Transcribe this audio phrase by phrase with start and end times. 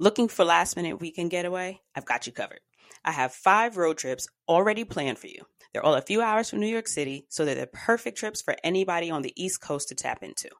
[0.00, 1.80] Looking for last minute weekend getaway?
[1.92, 2.60] I've got you covered.
[3.04, 5.42] I have five road trips already planned for you.
[5.72, 8.54] They're all a few hours from New York City, so they're the perfect trips for
[8.62, 10.50] anybody on the East Coast to tap into.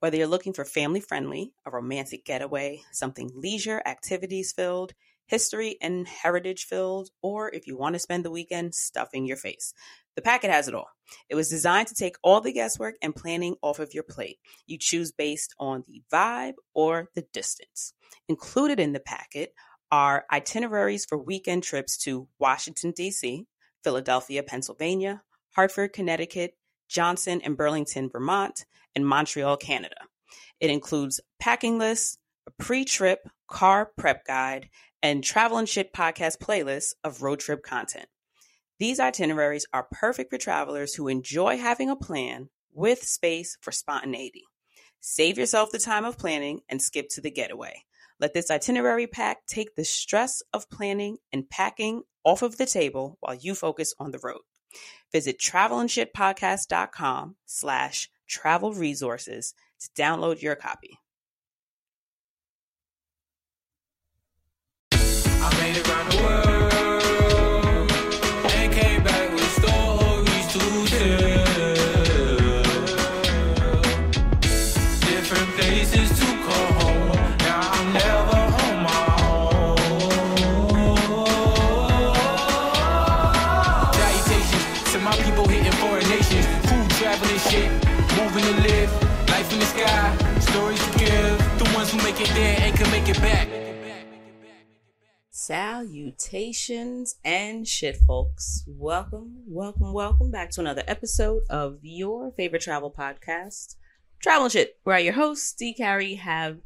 [0.00, 4.94] Whether you're looking for family friendly, a romantic getaway, something leisure, activities filled,
[5.26, 9.72] history and heritage filled, or if you want to spend the weekend stuffing your face.
[10.16, 10.88] The packet has it all.
[11.28, 14.38] It was designed to take all the guesswork and planning off of your plate.
[14.66, 17.92] You choose based on the vibe or the distance.
[18.28, 19.52] Included in the packet
[19.92, 23.46] are itineraries for weekend trips to Washington, D.C.,
[23.84, 25.22] Philadelphia, Pennsylvania,
[25.54, 26.54] Hartford, Connecticut,
[26.88, 28.64] Johnson and Burlington, Vermont,
[28.94, 29.96] and Montreal, Canada.
[30.60, 34.68] It includes packing lists, a pre trip car prep guide,
[35.02, 38.06] and travel and shit podcast playlists of road trip content.
[38.78, 44.44] These itineraries are perfect for travelers who enjoy having a plan with space for spontaneity.
[45.00, 47.84] Save yourself the time of planning and skip to the getaway.
[48.18, 53.16] Let this itinerary pack take the stress of planning and packing off of the table
[53.20, 54.40] while you focus on the road.
[55.12, 60.98] Visit travelandshitpodcast.com slash travel resources to download your copy.
[65.48, 66.65] I made it around the world
[95.46, 98.64] Salutations and shit, folks.
[98.66, 103.76] Welcome, welcome, welcome back to another episode of your favorite travel podcast,
[104.20, 105.72] Travel and Shit, where your host, D.
[105.72, 106.58] Carrie, have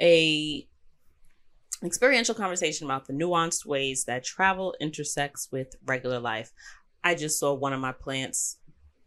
[0.00, 0.66] a
[1.84, 6.52] experiential conversation about the nuanced ways that travel intersects with regular life.
[7.04, 8.56] I just saw one of my plants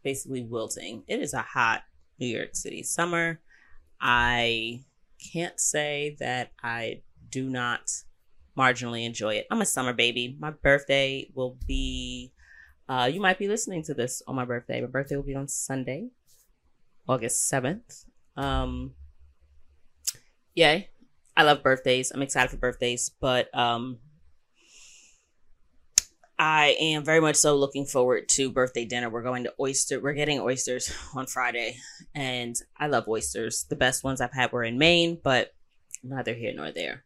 [0.02, 1.04] basically wilting.
[1.10, 1.82] It is a hot
[2.22, 3.42] New York City summer.
[4.00, 4.86] I
[5.34, 7.92] can't say that I do not
[8.60, 9.48] marginally enjoy it.
[9.50, 10.36] I'm a summer baby.
[10.38, 12.34] My birthday will be
[12.90, 14.82] uh you might be listening to this on my birthday.
[14.82, 16.10] My birthday will be on Sunday,
[17.08, 18.06] August 7th.
[18.36, 18.94] Um
[20.54, 20.90] yay.
[21.38, 22.12] I love birthdays.
[22.12, 24.00] I'm excited for birthdays, but um
[26.38, 29.10] I am very much so looking forward to birthday dinner.
[29.10, 30.00] We're going to oyster.
[30.00, 31.78] We're getting oysters on Friday,
[32.16, 33.66] and I love oysters.
[33.70, 35.54] The best ones I've had were in Maine, but
[36.02, 37.04] neither here nor there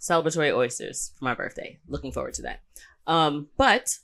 [0.00, 1.78] celebratory oysters for my birthday.
[1.88, 2.60] Looking forward to that.
[3.06, 3.98] Um, but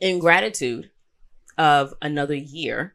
[0.00, 0.90] in gratitude
[1.58, 2.94] of another year,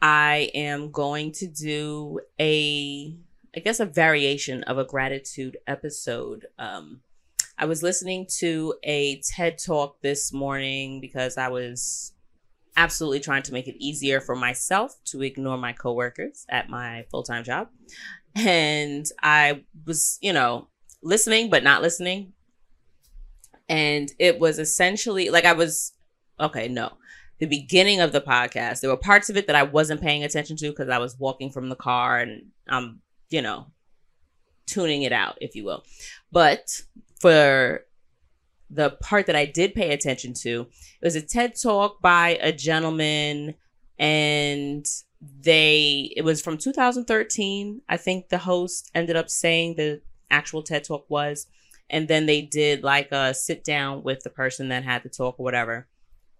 [0.00, 3.16] I am going to do a,
[3.54, 6.46] I guess, a variation of a gratitude episode.
[6.58, 7.00] Um,
[7.58, 12.12] I was listening to a TED talk this morning because I was
[12.76, 17.22] absolutely trying to make it easier for myself to ignore my coworkers at my full
[17.22, 17.68] time job.
[18.34, 20.68] And I was, you know,
[21.02, 22.32] listening but not listening.
[23.68, 25.92] And it was essentially like I was
[26.38, 26.92] okay, no.
[27.38, 30.56] The beginning of the podcast, there were parts of it that I wasn't paying attention
[30.58, 33.66] to because I was walking from the car and I'm, you know,
[34.66, 35.84] tuning it out, if you will.
[36.32, 36.80] But
[37.20, 37.84] for
[38.70, 40.66] the part that I did pay attention to,
[41.00, 43.54] it was a TED talk by a gentleman
[43.98, 44.86] and
[45.20, 50.00] they it was from 2013 i think the host ended up saying the
[50.30, 51.46] actual TED talk was.
[51.88, 55.36] And then they did like a sit down with the person that had the talk
[55.38, 55.88] or whatever.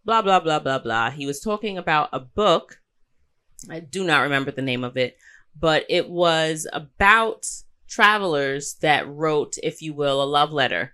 [0.04, 1.10] Blah, blah, blah, blah, blah.
[1.10, 2.80] He was talking about a book.
[3.70, 5.16] I do not remember the name of it,
[5.58, 7.46] but it was about
[7.88, 10.92] travelers that wrote, if you will, a love letter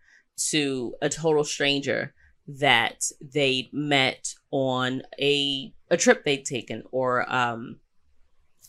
[0.51, 2.15] to a total stranger
[2.47, 7.77] that they met on a a trip they'd taken or um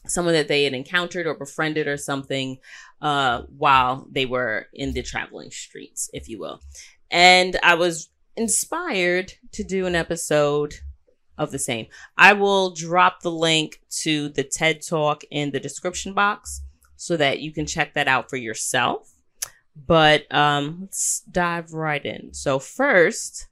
[0.06, 2.58] someone that they had encountered or befriended or something
[3.04, 6.62] uh, while they were in the traveling streets, if you will.
[7.12, 10.76] And I was inspired to do an episode
[11.38, 11.88] of the same.
[12.18, 16.62] I will drop the link to the TED Talk in the description box
[16.96, 19.12] so that you can check that out for yourself.
[19.76, 22.34] But um, let's dive right in.
[22.34, 23.48] So, first,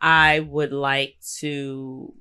[0.00, 2.12] I would like to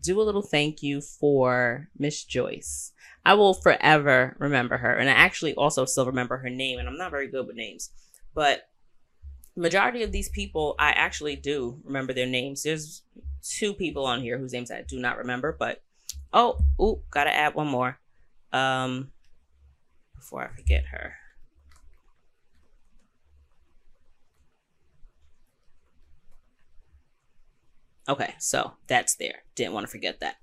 [0.00, 2.92] do a little thank you for Miss Joyce.
[3.24, 4.94] I will forever remember her.
[4.94, 7.90] And I actually also still remember her name, and I'm not very good with names.
[8.34, 8.68] But
[9.56, 12.62] majority of these people, I actually do remember their names.
[12.62, 13.02] There's
[13.42, 15.82] two people on here whose names I do not remember, but
[16.32, 17.98] oh, ooh, gotta add one more.
[18.52, 19.10] Um
[20.14, 21.14] before I forget her.
[28.08, 29.42] Okay, so that's there.
[29.54, 30.36] Didn't want to forget that.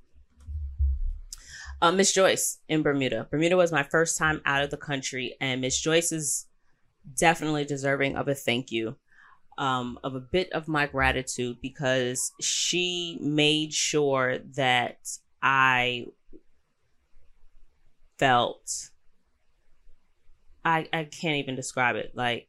[1.81, 3.27] Uh, Miss Joyce in Bermuda.
[3.31, 6.45] Bermuda was my first time out of the country, and Miss Joyce is
[7.17, 8.97] definitely deserving of a thank you,
[9.57, 14.99] um, of a bit of my gratitude because she made sure that
[15.41, 16.05] I
[18.19, 18.91] felt
[20.63, 22.11] I I can't even describe it.
[22.13, 22.47] Like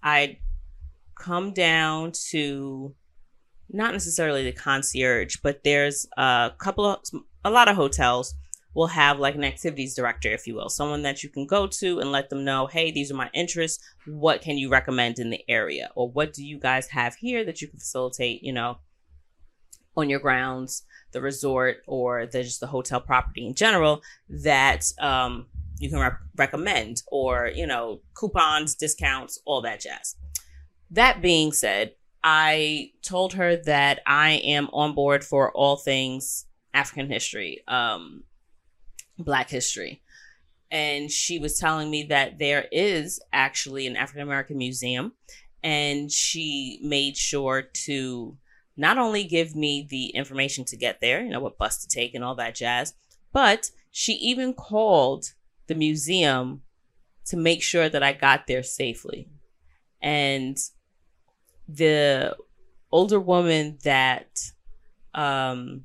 [0.00, 0.38] I
[1.16, 2.94] come down to
[3.68, 7.00] not necessarily the concierge, but there's a couple of
[7.44, 8.34] a lot of hotels
[8.74, 12.00] will have like an activities director, if you will, someone that you can go to
[12.00, 13.82] and let them know, hey, these are my interests.
[14.06, 15.90] What can you recommend in the area?
[15.94, 18.78] Or what do you guys have here that you can facilitate, you know,
[19.96, 20.82] on your grounds,
[21.12, 25.46] the resort, or the, just the hotel property in general that um,
[25.78, 30.16] you can re- recommend, or, you know, coupons, discounts, all that jazz.
[30.90, 31.92] That being said,
[32.24, 37.62] I told her that I am on board for all things African history.
[37.68, 38.24] Um,
[39.18, 40.02] Black history.
[40.70, 45.12] And she was telling me that there is actually an African American museum.
[45.62, 48.36] And she made sure to
[48.76, 52.14] not only give me the information to get there, you know, what bus to take
[52.14, 52.94] and all that jazz,
[53.32, 55.32] but she even called
[55.68, 56.62] the museum
[57.26, 59.28] to make sure that I got there safely.
[60.02, 60.58] And
[61.68, 62.36] the
[62.90, 64.52] older woman that
[65.14, 65.84] um,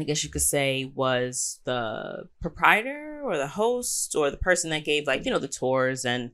[0.00, 4.84] I guess you could say was the proprietor or the host or the person that
[4.84, 6.30] gave like, you know, the tours and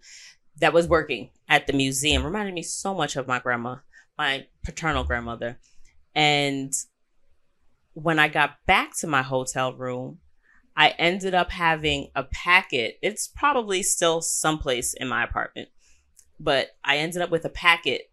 [0.59, 2.25] that was working at the museum.
[2.25, 3.77] Reminded me so much of my grandma,
[4.17, 5.59] my paternal grandmother.
[6.15, 6.73] And
[7.95, 10.19] when I got back to my hotel room,
[10.77, 12.99] I ended up having a packet.
[13.03, 15.71] It's probably still someplace in my apartment,
[16.39, 18.11] but I ended up with a packet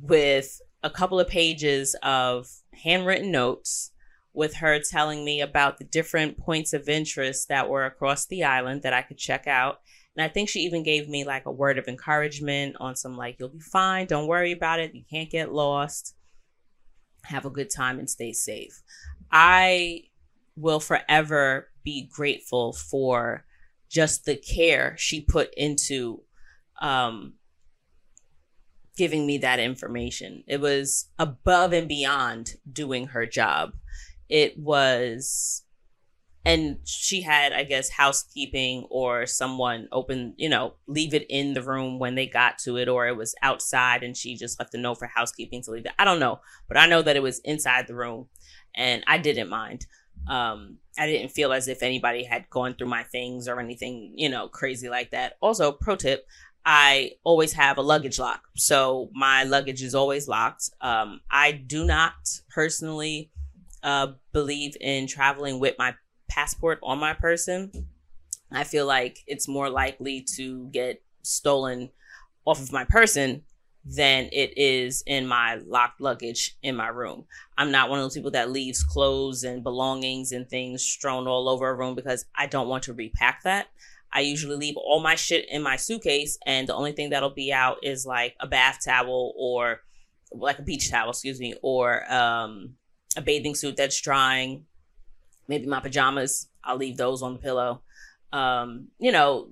[0.00, 3.90] with a couple of pages of handwritten notes
[4.38, 8.82] with her telling me about the different points of interest that were across the island
[8.82, 9.80] that I could check out.
[10.16, 13.34] And I think she even gave me like a word of encouragement on some like,
[13.40, 16.14] you'll be fine, don't worry about it, you can't get lost,
[17.24, 18.80] have a good time and stay safe.
[19.32, 20.04] I
[20.54, 23.44] will forever be grateful for
[23.88, 26.22] just the care she put into
[26.80, 27.32] um,
[28.96, 30.44] giving me that information.
[30.46, 33.72] It was above and beyond doing her job
[34.28, 35.64] it was
[36.44, 41.62] and she had i guess housekeeping or someone open you know leave it in the
[41.62, 44.78] room when they got to it or it was outside and she just left a
[44.78, 47.40] note for housekeeping to leave it i don't know but i know that it was
[47.40, 48.26] inside the room
[48.74, 49.86] and i didn't mind
[50.28, 54.28] um i didn't feel as if anybody had gone through my things or anything you
[54.28, 56.26] know crazy like that also pro tip
[56.70, 58.42] I always have a luggage lock.
[58.54, 60.68] So my luggage is always locked.
[60.82, 62.12] Um, I do not
[62.50, 63.30] personally
[63.82, 65.94] uh, believe in traveling with my
[66.28, 67.72] passport on my person.
[68.50, 71.90] I feel like it's more likely to get stolen
[72.44, 73.42] off of my person
[73.84, 77.24] than it is in my locked luggage in my room.
[77.56, 81.48] I'm not one of those people that leaves clothes and belongings and things strewn all
[81.48, 83.68] over a room because I don't want to repack that.
[84.12, 87.52] I usually leave all my shit in my suitcase, and the only thing that'll be
[87.52, 89.80] out is like a bath towel or
[90.32, 92.74] like a beach towel, excuse me, or um,
[93.18, 94.64] a bathing suit that's drying,
[95.48, 96.48] maybe my pajamas.
[96.62, 97.82] I'll leave those on the pillow.
[98.32, 99.50] Um, you know,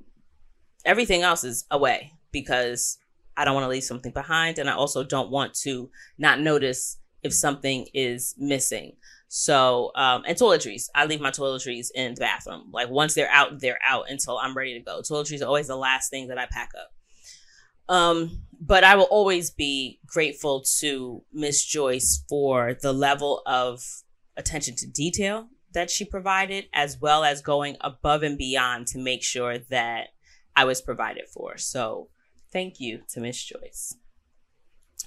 [0.84, 2.98] everything else is away because
[3.36, 4.58] I don't want to leave something behind.
[4.58, 8.92] And I also don't want to not notice if something is missing.
[9.28, 10.88] So, um, and toiletries.
[10.94, 12.70] I leave my toiletries in the bathroom.
[12.72, 15.00] Like once they're out, they're out until I'm ready to go.
[15.00, 17.94] Toiletries are always the last thing that I pack up.
[17.94, 23.82] Um, but I will always be grateful to Miss Joyce for the level of
[24.36, 29.22] attention to detail that she provided, as well as going above and beyond to make
[29.22, 30.08] sure that
[30.54, 31.58] I was provided for.
[31.58, 32.08] So
[32.52, 33.96] thank you to Miss Joyce.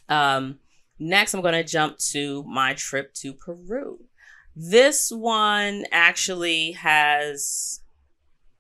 [0.08, 0.60] Um,
[1.00, 4.00] next, I'm going to jump to my trip to Peru.
[4.56, 7.82] This one actually has,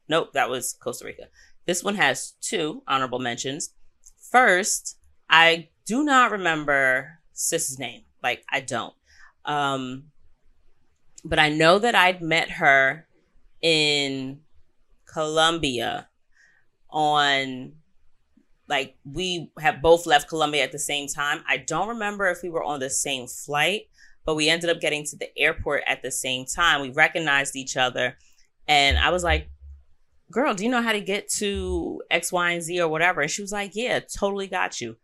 [0.07, 1.25] nope, that was Costa Rica.
[1.65, 3.71] This one has two honorable mentions.
[4.31, 4.97] First,
[5.29, 8.03] I do not remember Sis's name.
[8.21, 8.93] Like, I don't.
[9.45, 10.05] Um,
[11.23, 13.07] but I know that I'd met her
[13.61, 14.41] in
[15.05, 16.07] Colombia
[16.89, 17.73] on
[18.67, 21.43] like we have both left Colombia at the same time.
[21.47, 23.87] I don't remember if we were on the same flight,
[24.25, 26.81] but we ended up getting to the airport at the same time.
[26.81, 28.15] We recognized each other
[28.67, 29.49] and I was like,
[30.31, 33.21] girl, do you know how to get to X, Y, and Z or whatever?
[33.21, 34.97] And she was like, yeah, totally got you.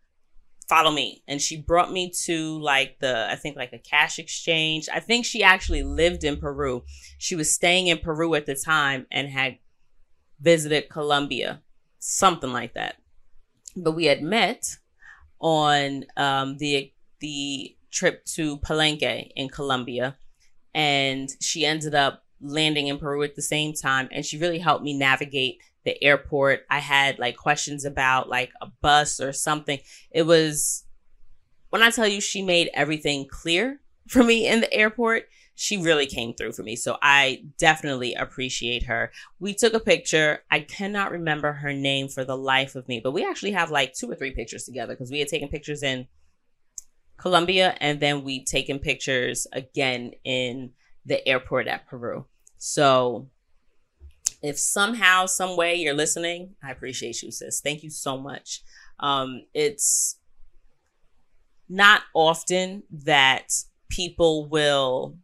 [0.68, 1.22] follow me.
[1.28, 4.88] And she brought me to like the, I think like a cash exchange.
[4.92, 6.84] I think she actually lived in Peru.
[7.18, 9.58] She was staying in Peru at the time and had
[10.40, 11.62] visited Colombia,
[11.98, 12.96] something like that.
[13.76, 14.76] But we had met
[15.40, 20.16] on um, the the trip to Palenque in Colombia,
[20.74, 24.84] and she ended up landing in Peru at the same time, and she really helped
[24.84, 26.66] me navigate the airport.
[26.70, 29.78] I had like questions about like a bus or something.
[30.10, 30.84] It was
[31.70, 35.24] when I tell you she made everything clear for me in the airport,
[35.54, 36.76] she really came through for me.
[36.76, 39.10] So I definitely appreciate her.
[39.40, 40.40] We took a picture.
[40.50, 43.94] I cannot remember her name for the life of me, but we actually have like
[43.94, 46.06] two or three pictures together because we had taken pictures in
[47.16, 50.72] Colombia and then we'd taken pictures again in
[51.06, 52.26] the airport at Peru.
[52.58, 53.28] So
[54.42, 57.60] if somehow, some way you're listening, I appreciate you, sis.
[57.60, 58.62] Thank you so much.
[59.00, 60.18] Um, it's
[61.68, 63.48] not often that
[63.88, 65.16] people will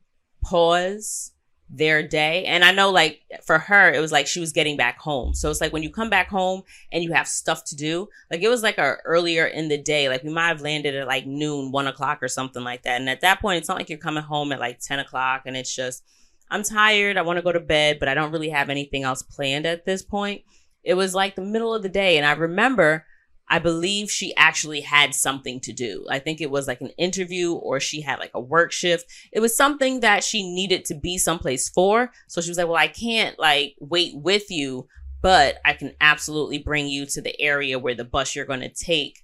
[0.42, 1.31] pause
[1.74, 2.44] their day.
[2.44, 5.32] And I know like for her, it was like she was getting back home.
[5.32, 6.62] So it's like when you come back home
[6.92, 10.10] and you have stuff to do, like it was like a earlier in the day,
[10.10, 13.00] like we might have landed at like noon, one o'clock or something like that.
[13.00, 15.56] And at that point, it's not like you're coming home at like 10 o'clock and
[15.56, 16.04] it's just,
[16.50, 17.16] I'm tired.
[17.16, 19.86] I want to go to bed, but I don't really have anything else planned at
[19.86, 20.42] this point.
[20.84, 22.18] It was like the middle of the day.
[22.18, 23.06] And I remember
[23.48, 26.06] I believe she actually had something to do.
[26.10, 29.06] I think it was like an interview or she had like a work shift.
[29.30, 32.12] It was something that she needed to be someplace for.
[32.28, 34.88] So she was like, Well, I can't like wait with you,
[35.20, 38.68] but I can absolutely bring you to the area where the bus you're going to
[38.68, 39.20] take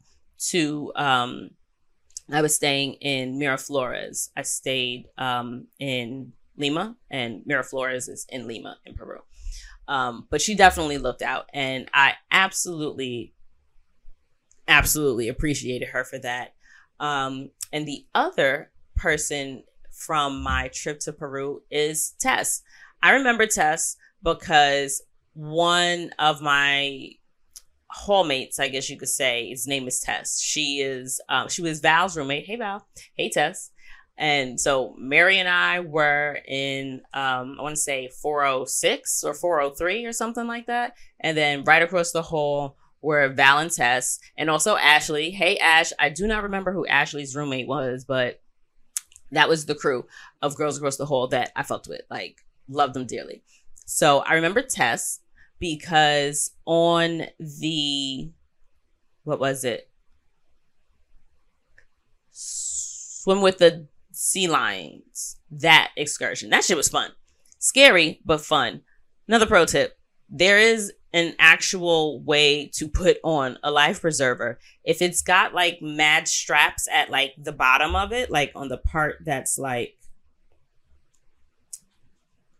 [0.50, 1.50] to, um,
[2.30, 4.28] I was staying in Miraflores.
[4.36, 9.20] I stayed um, in Lima, and Miraflores is in Lima in Peru.
[9.86, 13.32] Um, but she definitely looked out, and I absolutely
[14.68, 16.54] absolutely appreciated her for that.
[17.00, 22.62] Um, and the other person from my trip to Peru is Tess.
[23.02, 25.02] I remember Tess because
[25.34, 27.10] one of my
[28.06, 30.40] hallmates, I guess you could say, his name is Tess.
[30.40, 32.46] She is um, she was Val's roommate.
[32.46, 32.86] Hey Val.
[33.14, 33.70] Hey Tess.
[34.16, 40.04] And so Mary and I were in um, I want to say 406 or 403
[40.04, 40.94] or something like that.
[41.20, 45.30] And then right across the hall were Val and Tess, and also Ashley.
[45.30, 45.92] Hey, Ash.
[45.98, 48.40] I do not remember who Ashley's roommate was, but
[49.30, 50.06] that was the crew
[50.42, 52.02] of Girls Across the Hall that I fucked with.
[52.10, 53.42] Like, loved them dearly.
[53.84, 55.20] So I remember Tess
[55.58, 58.30] because on the,
[59.24, 59.90] what was it?
[62.30, 65.36] Swim with the sea lions.
[65.50, 66.50] That excursion.
[66.50, 67.12] That shit was fun.
[67.58, 68.82] Scary, but fun.
[69.26, 69.98] Another pro tip.
[70.30, 74.58] There is an actual way to put on a life preserver.
[74.84, 78.76] If it's got like mad straps at like the bottom of it, like on the
[78.76, 79.96] part that's like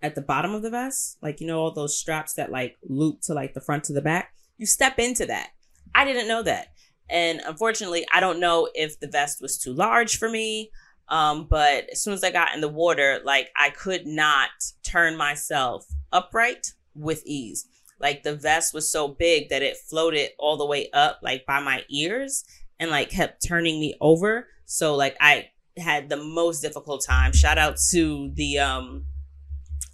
[0.00, 3.20] at the bottom of the vest, like you know all those straps that like loop
[3.22, 5.50] to like the front to the back, you step into that.
[5.94, 6.68] I didn't know that.
[7.10, 10.70] And unfortunately, I don't know if the vest was too large for me.
[11.08, 14.50] Um, but as soon as I got in the water, like I could not
[14.82, 17.66] turn myself upright with ease.
[18.00, 21.60] Like the vest was so big that it floated all the way up, like by
[21.60, 22.44] my ears,
[22.78, 24.48] and like kept turning me over.
[24.66, 27.32] So like I had the most difficult time.
[27.32, 29.04] Shout out to the um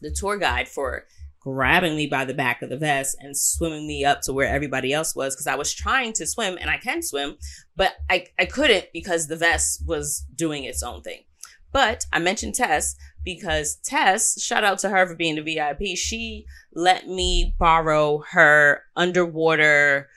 [0.00, 1.06] the tour guide for
[1.44, 4.94] grabbing me by the back of the vest and swimming me up to where everybody
[4.94, 7.37] else was because I was trying to swim and I can swim,
[7.76, 11.25] but I, I couldn't because the vest was doing its own thing.
[11.70, 16.47] But I mentioned Tess because Tess, shout out to her for being the VIP, she
[16.75, 20.09] let me borrow her underwater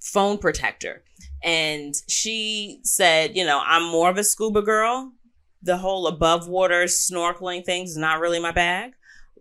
[0.00, 1.04] phone protector.
[1.42, 5.12] And she said, you know, I'm more of a scuba girl.
[5.62, 8.92] The whole above water snorkeling thing is not really my bag.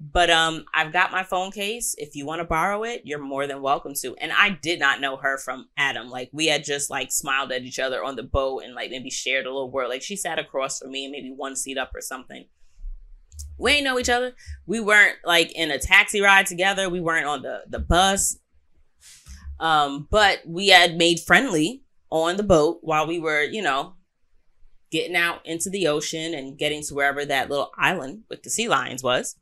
[0.03, 1.93] But um, I've got my phone case.
[1.99, 4.15] If you want to borrow it, you're more than welcome to.
[4.15, 6.09] And I did not know her from Adam.
[6.09, 9.11] Like we had just like smiled at each other on the boat and like maybe
[9.11, 9.89] shared a little word.
[9.89, 12.45] Like she sat across from me maybe one seat up or something
[13.57, 14.33] we ain't know each other.
[14.65, 16.89] We weren't like in a taxi ride together.
[16.89, 18.37] We weren't on the the bus.
[19.59, 23.93] Um, but we had made friendly on the boat while we were, you know,
[24.91, 28.67] getting out into the ocean and getting to wherever that little island with the sea
[28.67, 29.35] lions was.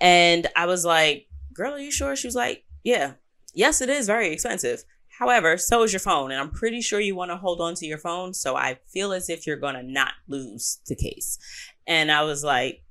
[0.00, 3.14] And I was like, "Girl, are you sure?" She was like, "Yeah,
[3.52, 4.84] yes, it is very expensive."
[5.18, 7.86] However, so is your phone, and I'm pretty sure you want to hold on to
[7.86, 8.32] your phone.
[8.32, 11.38] So I feel as if you're gonna not lose the case.
[11.86, 12.84] And I was like,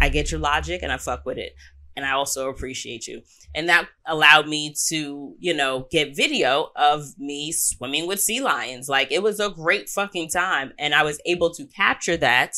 [0.00, 1.54] I get your logic and I fuck with it.
[1.96, 3.22] and I also appreciate you.
[3.56, 8.88] And that allowed me to, you know, get video of me swimming with sea lions.
[8.88, 10.72] Like it was a great fucking time.
[10.78, 12.54] And I was able to capture that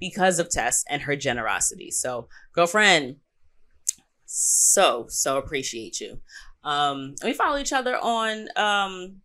[0.00, 1.92] because of Tess and her generosity.
[1.92, 3.16] So, girlfriend,
[4.26, 6.18] so, so appreciate you.
[6.64, 9.20] Um, we follow each other on um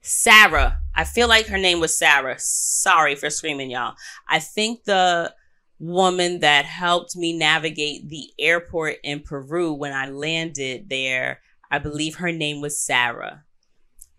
[0.00, 0.78] Sarah.
[0.94, 2.36] I feel like her name was Sarah.
[2.38, 3.94] Sorry for screaming, y'all.
[4.28, 5.34] I think the
[5.78, 12.16] woman that helped me navigate the airport in Peru when I landed there, I believe
[12.16, 13.44] her name was Sarah.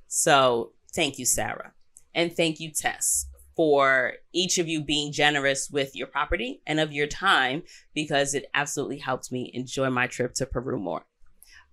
[0.07, 1.73] So thank you, Sarah.
[2.15, 6.91] And thank you, Tess, for each of you being generous with your property and of
[6.91, 7.63] your time
[7.93, 11.03] because it absolutely helped me enjoy my trip to Peru more.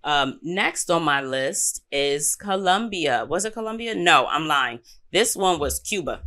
[0.03, 3.25] Um, next on my list is Colombia.
[3.27, 3.95] Was it Colombia?
[3.95, 4.79] No, I'm lying.
[5.11, 6.21] This one was Cuba.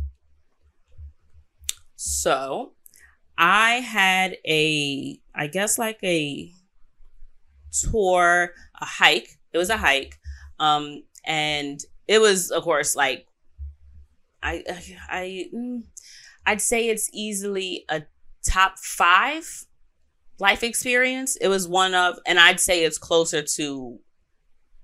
[1.95, 2.73] So
[3.37, 6.53] I had a, I guess like a
[7.71, 9.39] tour, a hike.
[9.53, 10.19] It was a hike.
[10.59, 13.27] Um, and it was, of course, like,
[14.43, 14.63] I,
[15.09, 15.83] I, mm,
[16.45, 18.03] I'd say it's easily a
[18.43, 19.65] top five
[20.39, 21.35] life experience.
[21.35, 23.99] It was one of, and I'd say it's closer to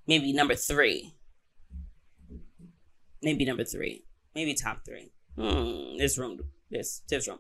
[0.08, 1.14] maybe number three.
[3.22, 4.04] Maybe number three.
[4.36, 5.12] Maybe top three.
[5.36, 6.40] Hmm, this room,
[6.70, 7.40] this, this room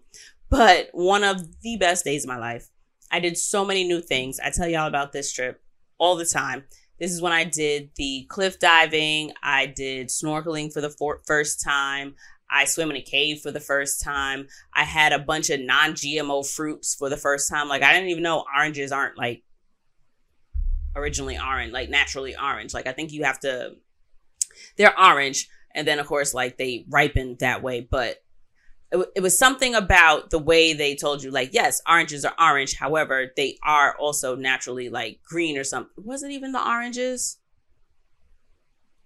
[0.49, 2.69] but one of the best days of my life.
[3.09, 4.39] I did so many new things.
[4.39, 5.61] I tell y'all about this trip
[5.97, 6.65] all the time.
[6.99, 9.31] This is when I did the cliff diving.
[9.43, 12.15] I did snorkeling for the for- first time.
[12.49, 14.47] I swim in a cave for the first time.
[14.73, 17.67] I had a bunch of non GMO fruits for the first time.
[17.67, 19.43] Like, I didn't even know oranges aren't like
[20.95, 22.73] originally orange, like naturally orange.
[22.73, 23.75] Like, I think you have to,
[24.77, 25.49] they're orange.
[25.75, 27.81] And then, of course, like they ripen that way.
[27.81, 28.23] But
[28.91, 32.75] it, it was something about the way they told you, like, yes, oranges are orange.
[32.75, 35.91] However, they are also naturally like green or something.
[35.97, 37.37] Was it even the oranges?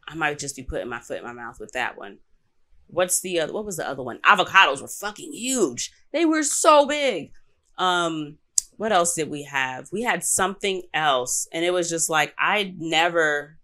[0.08, 2.20] I might just be putting my foot in my mouth with that one.
[2.88, 3.54] What's the other?
[3.54, 4.20] What was the other one?
[4.20, 5.92] Avocados were fucking huge.
[6.12, 7.32] They were so big.
[7.78, 8.38] Um,
[8.76, 9.88] what else did we have?
[9.92, 13.58] We had something else, and it was just like I'd never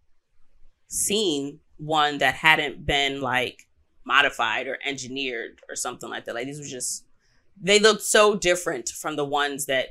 [0.88, 3.66] seen one that hadn't been like
[4.08, 6.34] modified or engineered or something like that.
[6.34, 7.04] Like these were just
[7.62, 9.89] they looked so different from the ones that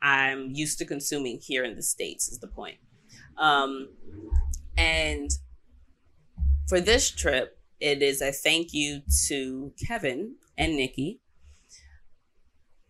[0.00, 2.76] I'm used to consuming here in the States, is the point.
[3.36, 3.88] Um,
[4.76, 5.30] and
[6.68, 11.20] for this trip, it is a thank you to Kevin and Nikki.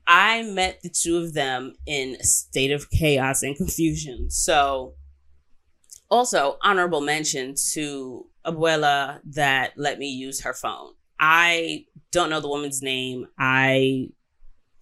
[0.07, 4.31] I met the two of them in a state of chaos and confusion.
[4.31, 4.95] So,
[6.11, 10.93] also, honorable mention to abuela that let me use her phone.
[11.21, 13.27] I don't know the woman's name.
[13.39, 14.11] I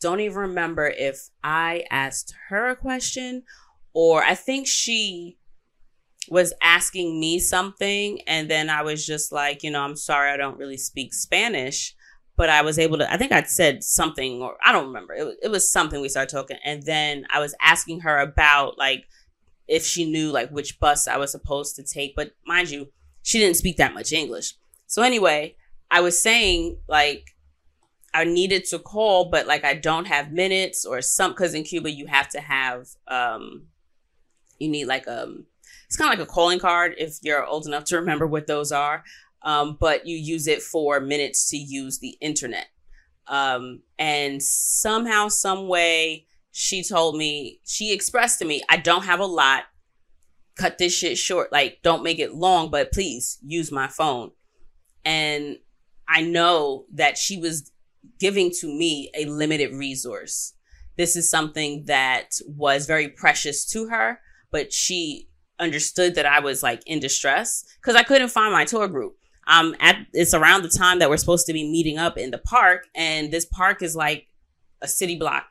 [0.00, 3.42] don't even remember if I asked her a question
[3.94, 5.38] or I think she
[6.28, 10.36] was asking me something and then I was just like, you know, I'm sorry I
[10.36, 11.94] don't really speak Spanish,
[12.36, 15.14] but I was able to I think I'd said something or I don't remember.
[15.14, 19.06] It, it was something we started talking and then I was asking her about like
[19.68, 22.88] if she knew like which bus I was supposed to take, but mind you,
[23.26, 24.54] she didn't speak that much English.
[24.86, 25.56] So anyway,
[25.90, 27.34] I was saying like
[28.14, 31.90] I needed to call, but like I don't have minutes or some because in Cuba
[31.90, 33.64] you have to have um
[34.60, 35.46] you need like um
[35.88, 38.70] it's kind of like a calling card if you're old enough to remember what those
[38.70, 39.02] are.
[39.42, 42.68] Um, but you use it for minutes to use the internet.
[43.26, 49.20] Um, and somehow, some way, she told me, she expressed to me, I don't have
[49.20, 49.64] a lot
[50.56, 51.52] cut this shit short.
[51.52, 54.30] Like, don't make it long, but please use my phone.
[55.04, 55.58] And
[56.08, 57.70] I know that she was
[58.18, 60.54] giving to me a limited resource.
[60.96, 66.62] This is something that was very precious to her, but she understood that I was
[66.62, 69.16] like in distress because I couldn't find my tour group.
[69.48, 72.38] Um, at it's around the time that we're supposed to be meeting up in the
[72.38, 74.26] park, and this park is like
[74.82, 75.44] a city block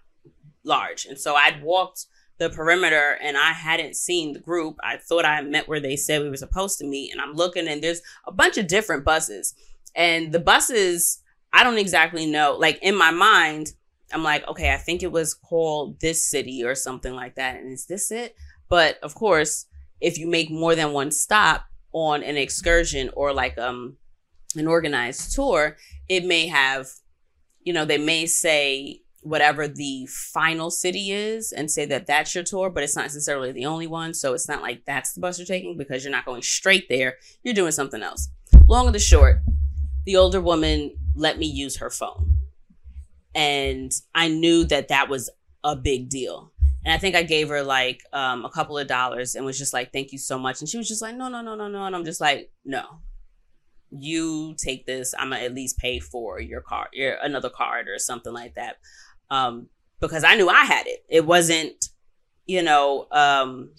[0.66, 2.06] large, and so I'd walked
[2.38, 4.78] the perimeter and I hadn't seen the group.
[4.84, 7.12] I thought I met where they said we were supposed to meet.
[7.12, 9.54] And I'm looking and there's a bunch of different buses.
[9.96, 11.20] And the buses,
[11.54, 12.58] I don't exactly know.
[12.60, 13.74] Like in my mind,
[14.12, 17.56] I'm like, okay, I think it was called this city or something like that.
[17.56, 18.36] And is this it?
[18.70, 19.66] But of course,
[20.02, 23.96] if you make more than one stop on an excursion or like um
[24.56, 25.78] an organized tour,
[26.10, 26.88] it may have,
[27.62, 32.44] you know, they may say whatever the final city is and say that that's your
[32.44, 34.14] tour, but it's not necessarily the only one.
[34.14, 37.16] So it's not like that's the bus you're taking because you're not going straight there.
[37.44, 38.30] You're doing something else.
[38.68, 39.42] Long of the short,
[40.06, 42.38] the older woman let me use her phone.
[43.34, 45.32] And I knew that that was
[45.64, 46.52] a big deal.
[46.86, 49.74] And I think I gave her like um, a couple of dollars and was just
[49.74, 50.60] like, thank you so much.
[50.62, 51.86] And she was just like, no, no, no, no, no.
[51.86, 52.84] And I'm just like, no,
[53.90, 55.14] you take this.
[55.18, 58.78] I'm gonna at least pay for your card, your another card or something like that.
[59.30, 61.06] Um, because I knew I had it.
[61.10, 61.90] It wasn't,
[62.46, 63.72] you know, um,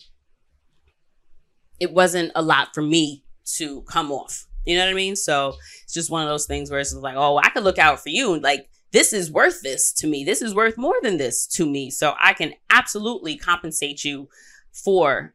[1.78, 3.24] it wasn't a lot for me
[3.56, 4.46] to come off.
[4.64, 5.14] You know what I mean?
[5.14, 5.54] So
[5.84, 8.08] it's just one of those things where it's like, oh, I could look out for
[8.08, 8.38] you.
[8.40, 10.24] Like this is worth this to me.
[10.24, 11.90] This is worth more than this to me.
[11.90, 14.28] So I can absolutely compensate you
[14.72, 15.34] for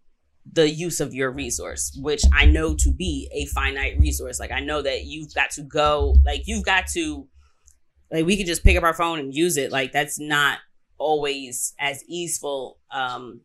[0.51, 4.39] the use of your resource, which I know to be a finite resource.
[4.39, 7.27] Like I know that you've got to go, like you've got to,
[8.11, 9.71] like we could just pick up our phone and use it.
[9.71, 10.59] Like that's not
[10.97, 13.41] always as easeful um,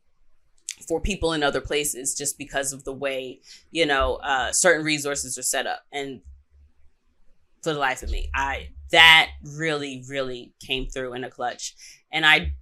[0.87, 5.39] for people in other places just because of the way you know uh, certain resources
[5.39, 5.81] are set up.
[5.93, 6.21] And
[7.63, 11.75] for the life of me i that really really came through in a clutch.
[12.13, 12.53] And i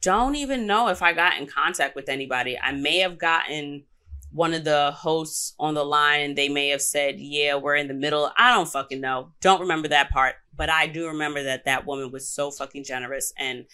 [0.00, 2.58] don't even know if i got in contact with anybody.
[2.58, 3.84] I may have gotten
[4.30, 7.94] one of the hosts on the line they may have said yeah we're in the
[7.94, 8.30] middle.
[8.36, 9.32] I don't fucking know.
[9.40, 13.32] Don't remember that part but i do remember that that woman was so fucking generous
[13.36, 13.66] and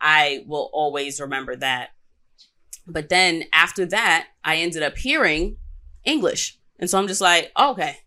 [0.00, 1.90] i will always remember that
[2.86, 5.56] but then after that, I ended up hearing
[6.04, 6.58] English.
[6.78, 7.98] And so I'm just like, okay,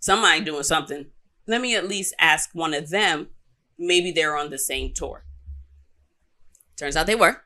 [0.00, 1.06] somebody doing something.
[1.46, 3.28] Let me at least ask one of them.
[3.78, 5.24] Maybe they're on the same tour.
[6.76, 7.42] Turns out they were.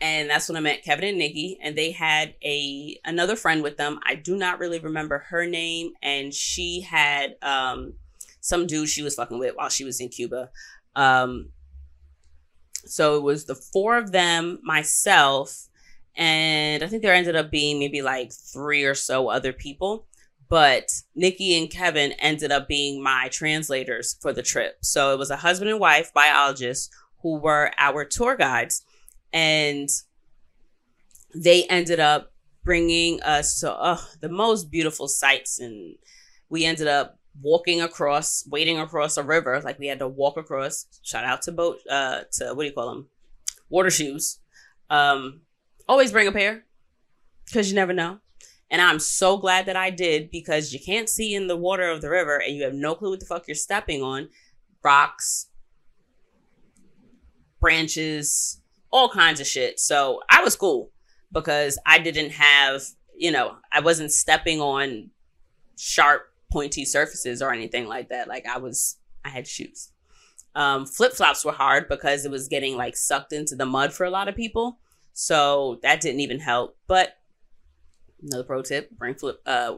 [0.00, 3.76] And that's when I met Kevin and Nikki, and they had a another friend with
[3.76, 4.00] them.
[4.04, 7.94] I do not really remember her name, and she had um,
[8.42, 10.50] some dude she was fucking with while she was in Cuba.
[10.94, 11.48] Um,
[12.84, 15.68] so it was the four of them, myself,
[16.14, 20.06] and I think there ended up being maybe like three or so other people.
[20.48, 24.76] But Nikki and Kevin ended up being my translators for the trip.
[24.82, 28.84] So it was a husband and wife biologists who were our tour guides.
[29.32, 29.88] And
[31.34, 32.32] they ended up
[32.64, 35.58] bringing us to uh, the most beautiful sights.
[35.58, 35.96] And
[36.50, 39.60] we ended up walking across, wading across a river.
[39.60, 40.86] Like we had to walk across.
[41.02, 43.08] Shout out to boat, uh, to what do you call them?
[43.68, 44.38] Water shoes.
[44.90, 45.40] Um,
[45.88, 46.64] always bring a pair
[47.46, 48.18] because you never know.
[48.70, 52.00] And I'm so glad that I did because you can't see in the water of
[52.00, 54.28] the river and you have no clue what the fuck you're stepping on.
[54.82, 55.48] Rocks,
[57.60, 59.78] branches, all kinds of shit.
[59.78, 60.90] So I was cool
[61.32, 62.82] because I didn't have,
[63.14, 65.10] you know, I wasn't stepping on
[65.76, 68.28] sharp pointy surfaces or anything like that.
[68.28, 69.90] Like I was, I had shoes.
[70.54, 74.04] Um, flip flops were hard because it was getting like sucked into the mud for
[74.04, 74.78] a lot of people.
[75.14, 76.76] So that didn't even help.
[76.86, 77.16] But
[78.22, 79.76] another pro tip: bring flip uh,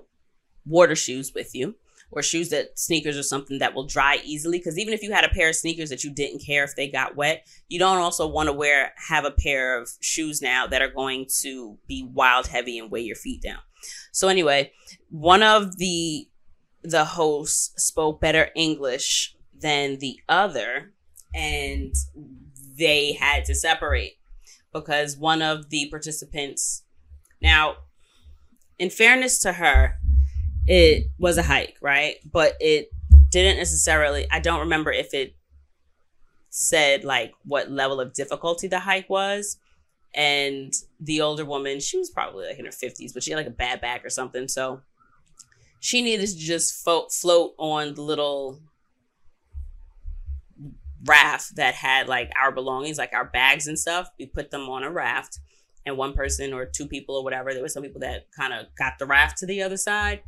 [0.67, 1.77] water shoes with you,
[2.11, 4.59] or shoes that sneakers or something that will dry easily.
[4.59, 6.89] Because even if you had a pair of sneakers that you didn't care if they
[6.89, 10.83] got wet, you don't also want to wear have a pair of shoes now that
[10.83, 13.61] are going to be wild heavy and weigh your feet down.
[14.13, 14.73] So anyway,
[15.11, 16.29] one of the
[16.85, 20.93] the host spoke better English than the other,
[21.35, 21.95] and
[22.79, 24.19] they had to separate
[24.73, 26.83] because one of the participants.
[27.41, 27.77] Now,
[28.79, 29.97] in fairness to her,
[30.67, 32.17] it was a hike, right?
[32.31, 32.91] But it
[33.31, 35.35] didn't necessarily, I don't remember if it
[36.51, 39.57] said like what level of difficulty the hike was.
[40.15, 43.47] And the older woman, she was probably like in her 50s, but she had like
[43.47, 44.47] a bad back or something.
[44.47, 44.81] So
[45.85, 48.59] she needed to just fo- float on the little
[51.05, 54.09] raft that had like our belongings, like our bags and stuff.
[54.19, 55.41] We put them on a raft,
[55.85, 58.65] and one person or two people or whatever, there were some people that kind of
[58.79, 60.23] got the raft to the other side,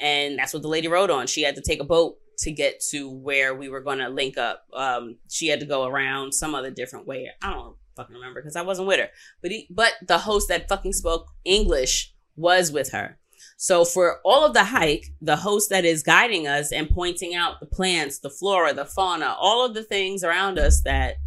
[0.00, 1.26] and that's what the lady rode on.
[1.26, 4.38] She had to take a boat to get to where we were going to link
[4.38, 4.64] up.
[4.74, 7.28] Um, she had to go around some other different way.
[7.42, 9.10] I don't fucking remember because I wasn't with her.
[9.42, 13.18] But he, but the host that fucking spoke English was with her.
[13.62, 17.60] So for all of the hike, the host that is guiding us and pointing out
[17.60, 21.18] the plants, the flora, the fauna, all of the things around us that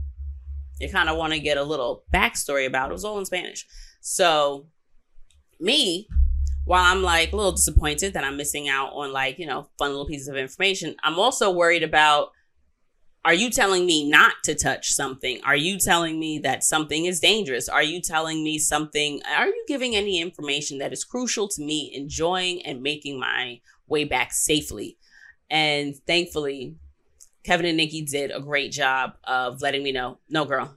[0.81, 3.65] you kind of want to get a little backstory about, it was all in Spanish.
[4.01, 4.67] So
[5.61, 6.09] me,
[6.65, 9.91] while I'm like a little disappointed that I'm missing out on like, you know, fun
[9.91, 12.31] little pieces of information, I'm also worried about
[13.25, 15.39] are you telling me not to touch something?
[15.43, 17.67] Are you telling me that something is dangerous?
[17.67, 19.19] Are you telling me something?
[19.35, 24.03] Are you giving any information that is crucial to me enjoying and making my way
[24.03, 24.97] back safely?
[25.49, 26.75] And thankfully,
[27.43, 30.75] Kevin and Nikki did a great job of letting me know no, girl,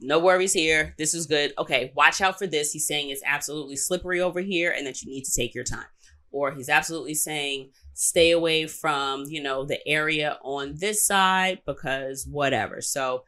[0.00, 0.94] no worries here.
[0.98, 1.54] This is good.
[1.56, 2.72] Okay, watch out for this.
[2.72, 5.86] He's saying it's absolutely slippery over here and that you need to take your time.
[6.30, 12.26] Or he's absolutely saying stay away from, you know, the area on this side because
[12.26, 12.80] whatever.
[12.80, 13.24] So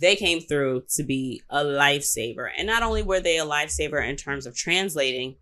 [0.00, 2.48] they came through to be a lifesaver.
[2.56, 5.36] And not only were they a lifesaver in terms of translating,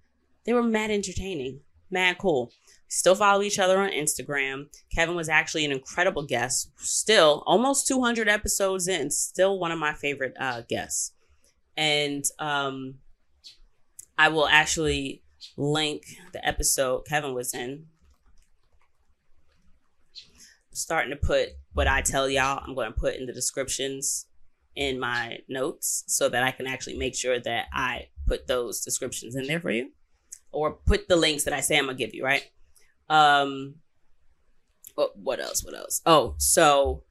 [0.44, 1.60] they were mad entertaining,
[1.90, 2.52] mad cool.
[2.88, 4.66] Still follow each other on Instagram.
[4.94, 6.70] Kevin was actually an incredible guest.
[6.78, 11.12] Still, almost 200 episodes in, still one of my favorite uh, guests.
[11.76, 12.94] And um,
[14.16, 15.22] I will actually
[15.56, 17.86] link the episode Kevin was in.
[20.76, 24.26] Starting to put what I tell y'all, I'm going to put in the descriptions
[24.74, 29.34] in my notes so that I can actually make sure that I put those descriptions
[29.34, 29.90] in there for you
[30.52, 32.44] or put the links that I say I'm going to give you, right?
[33.08, 33.76] Um,
[34.94, 35.64] what, else?
[35.64, 36.02] What else?
[36.06, 37.04] Oh, so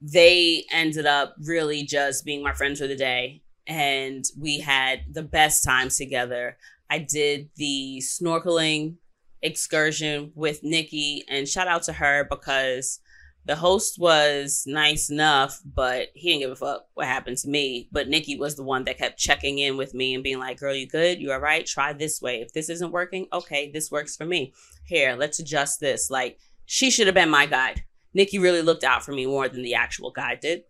[0.00, 5.22] they ended up really just being my friends for the day and we had the
[5.22, 6.56] best times together.
[6.88, 8.96] I did the snorkeling
[9.42, 13.00] excursion with Nikki, and shout out to her because
[13.48, 17.88] the host was nice enough, but he didn't give a fuck what happened to me.
[17.90, 20.74] But Nikki was the one that kept checking in with me and being like, Girl,
[20.74, 21.18] you good?
[21.18, 21.64] You all right?
[21.64, 22.42] Try this way.
[22.42, 24.52] If this isn't working, okay, this works for me.
[24.84, 26.10] Here, let's adjust this.
[26.10, 27.84] Like, she should have been my guide.
[28.12, 30.64] Nikki really looked out for me more than the actual guide did.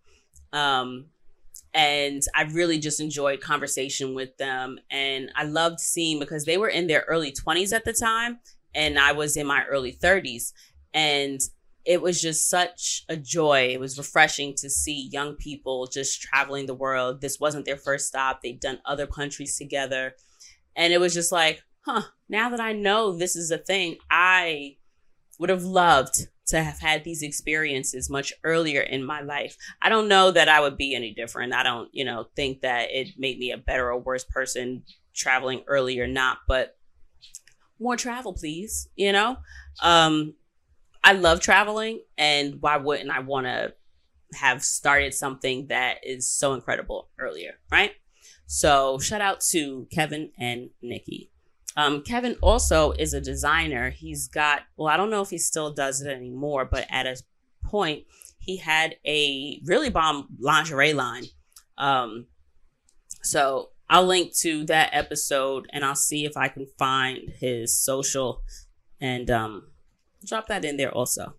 [0.53, 1.07] Um,
[1.73, 4.79] and I really just enjoyed conversation with them.
[4.89, 8.39] And I loved seeing because they were in their early 20s at the time,
[8.73, 10.53] and I was in my early 30s.
[10.93, 11.39] And
[11.85, 13.69] it was just such a joy.
[13.71, 17.21] It was refreshing to see young people just traveling the world.
[17.21, 20.13] This wasn't their first stop, they'd done other countries together.
[20.75, 24.77] And it was just like, huh, now that I know this is a thing, I
[25.39, 29.55] would have loved to have had these experiences much earlier in my life.
[29.81, 31.53] I don't know that I would be any different.
[31.53, 35.63] I don't, you know, think that it made me a better or worse person traveling
[35.67, 36.75] early or not, but
[37.79, 39.37] more travel, please, you know?
[39.81, 40.33] Um,
[41.03, 43.73] I love traveling, and why wouldn't I want to
[44.33, 47.91] have started something that is so incredible earlier, right?
[48.45, 51.31] So, shout out to Kevin and Nikki.
[51.77, 53.91] Um, Kevin also is a designer.
[53.91, 57.15] He's got, well, I don't know if he still does it anymore, but at a
[57.63, 58.03] point,
[58.39, 61.25] he had a really bomb lingerie line.
[61.77, 62.25] Um,
[63.21, 68.43] so I'll link to that episode and I'll see if I can find his social
[69.01, 69.71] and um,
[70.25, 71.35] drop that in there also.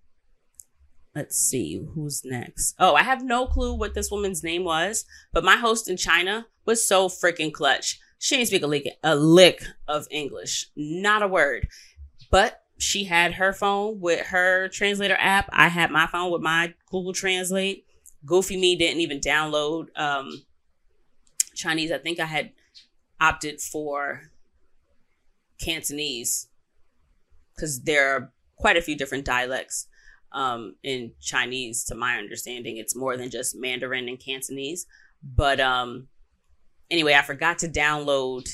[1.15, 2.75] Let's see who's next.
[2.79, 6.47] Oh, I have no clue what this woman's name was, but my host in China
[6.65, 7.99] was so freaking clutch.
[8.19, 11.69] She didn't speak a lick, a lick of English, not a word.
[12.31, 15.49] But she had her phone with her translator app.
[15.53, 17.87] I had my phone with my Google Translate.
[18.25, 20.43] Goofy me didn't even download um,
[21.61, 21.93] Chinese.
[21.93, 22.53] I think I had
[23.21, 24.31] opted for
[25.61, 26.49] Cantonese
[27.55, 29.87] because there are quite a few different dialects
[30.33, 31.85] um, in Chinese.
[31.85, 34.87] To my understanding, it's more than just Mandarin and Cantonese.
[35.23, 36.09] But um,
[36.91, 38.49] anyway, I forgot to download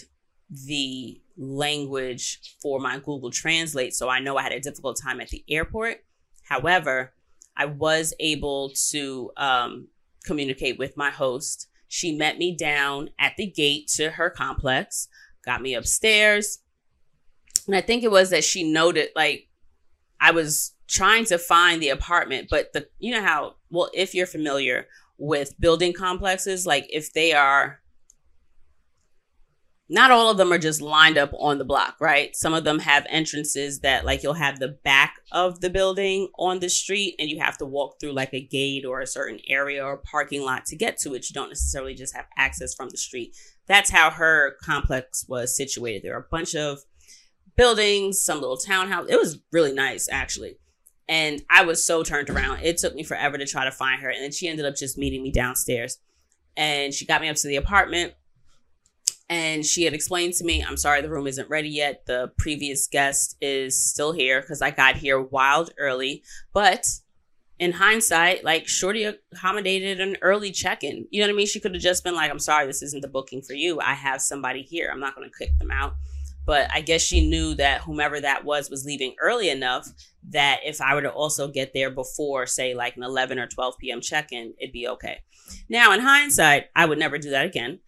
[0.50, 3.94] the language for my Google Translate.
[3.94, 6.04] So I know I had a difficult time at the airport.
[6.42, 7.12] However,
[7.56, 9.88] I was able to um,
[10.24, 11.68] communicate with my host.
[11.88, 15.08] She met me down at the gate to her complex,
[15.44, 16.60] got me upstairs.
[17.66, 19.48] And I think it was that she noted, like,
[20.20, 24.26] I was trying to find the apartment, but the, you know how, well, if you're
[24.26, 24.86] familiar
[25.18, 27.80] with building complexes, like if they are
[29.88, 32.34] not all of them are just lined up on the block, right?
[32.34, 36.58] Some of them have entrances that, like, you'll have the back of the building on
[36.58, 39.84] the street, and you have to walk through like a gate or a certain area
[39.84, 41.28] or parking lot to get to it.
[41.30, 43.36] You don't necessarily just have access from the street.
[43.68, 46.02] That's how her complex was situated.
[46.02, 46.80] There are a bunch of
[47.56, 49.06] buildings, some little townhouse.
[49.08, 50.58] It was really nice, actually.
[51.08, 52.60] And I was so turned around.
[52.62, 54.10] It took me forever to try to find her.
[54.10, 55.98] And then she ended up just meeting me downstairs.
[56.56, 58.14] And she got me up to the apartment
[59.28, 62.06] and she had explained to me, I'm sorry, the room isn't ready yet.
[62.06, 66.22] The previous guest is still here because I got here wild early.
[66.52, 66.86] But
[67.58, 71.06] in hindsight, like Shorty accommodated an early check in.
[71.10, 71.46] You know what I mean?
[71.46, 73.80] She could have just been like, I'm sorry, this isn't the booking for you.
[73.80, 74.90] I have somebody here.
[74.92, 75.94] I'm not going to kick them out.
[76.44, 79.88] But I guess she knew that whomever that was was leaving early enough
[80.28, 83.74] that if I were to also get there before, say, like an 11 or 12
[83.80, 84.00] p.m.
[84.00, 85.22] check in, it'd be okay.
[85.68, 87.80] Now, in hindsight, I would never do that again.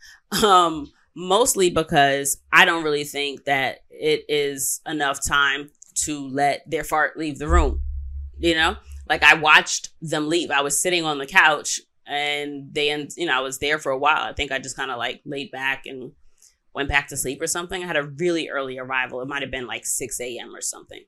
[0.42, 5.70] Um, mostly because I don't really think that it is enough time
[6.04, 7.82] to let their fart leave the room.
[8.38, 8.76] You know,
[9.08, 10.50] like I watched them leave.
[10.50, 13.98] I was sitting on the couch and they, you know, I was there for a
[13.98, 14.22] while.
[14.22, 16.12] I think I just kind of like laid back and
[16.74, 17.82] went back to sleep or something.
[17.82, 19.20] I had a really early arrival.
[19.20, 20.54] It might have been like 6 a.m.
[20.54, 21.02] or something.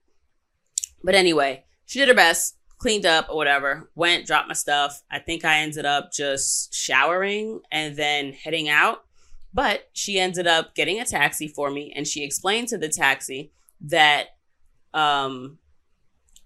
[1.04, 5.02] But anyway, she did her best, cleaned up or whatever, went, dropped my stuff.
[5.10, 9.04] I think I ended up just showering and then heading out.
[9.52, 13.50] But she ended up getting a taxi for me and she explained to the taxi
[13.80, 14.36] that
[14.94, 15.58] um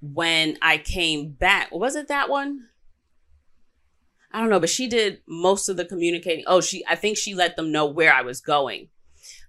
[0.01, 2.69] when I came back, was it that one?
[4.31, 6.45] I don't know, but she did most of the communicating.
[6.47, 8.89] Oh, she I think she let them know where I was going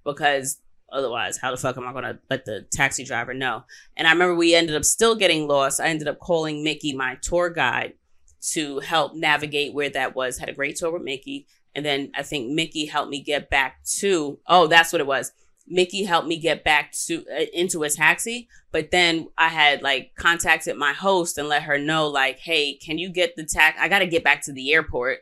[0.05, 0.59] because
[0.91, 3.63] otherwise how the fuck am i going to let the taxi driver know
[3.97, 7.15] and i remember we ended up still getting lost i ended up calling mickey my
[7.21, 7.93] tour guide
[8.39, 12.23] to help navigate where that was had a great tour with mickey and then i
[12.23, 15.31] think mickey helped me get back to oh that's what it was
[15.67, 20.11] mickey helped me get back to uh, into a taxi but then i had like
[20.15, 23.87] contacted my host and let her know like hey can you get the tax i
[23.87, 25.19] gotta get back to the airport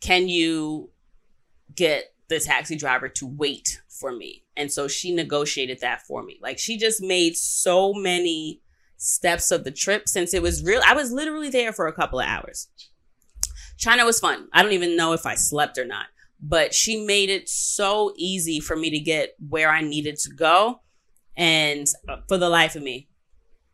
[0.00, 0.90] can you
[1.74, 4.44] get the taxi driver to wait for me.
[4.56, 6.38] And so she negotiated that for me.
[6.42, 8.60] Like she just made so many
[8.96, 10.80] steps of the trip since it was real.
[10.86, 12.68] I was literally there for a couple of hours.
[13.76, 14.48] China was fun.
[14.52, 16.06] I don't even know if I slept or not,
[16.40, 20.80] but she made it so easy for me to get where I needed to go.
[21.36, 23.08] And uh, for the life of me,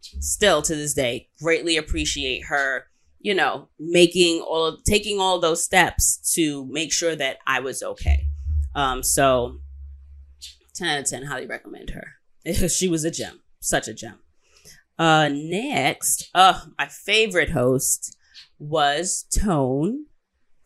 [0.00, 2.86] still to this day, greatly appreciate her,
[3.20, 7.82] you know, making all of, taking all those steps to make sure that I was
[7.82, 8.28] okay.
[8.74, 9.58] Um, so
[10.74, 12.68] 10 out of 10, highly recommend her.
[12.68, 14.20] she was a gem, such a gem.
[14.98, 18.16] Uh, next, uh, my favorite host
[18.60, 20.04] was Tone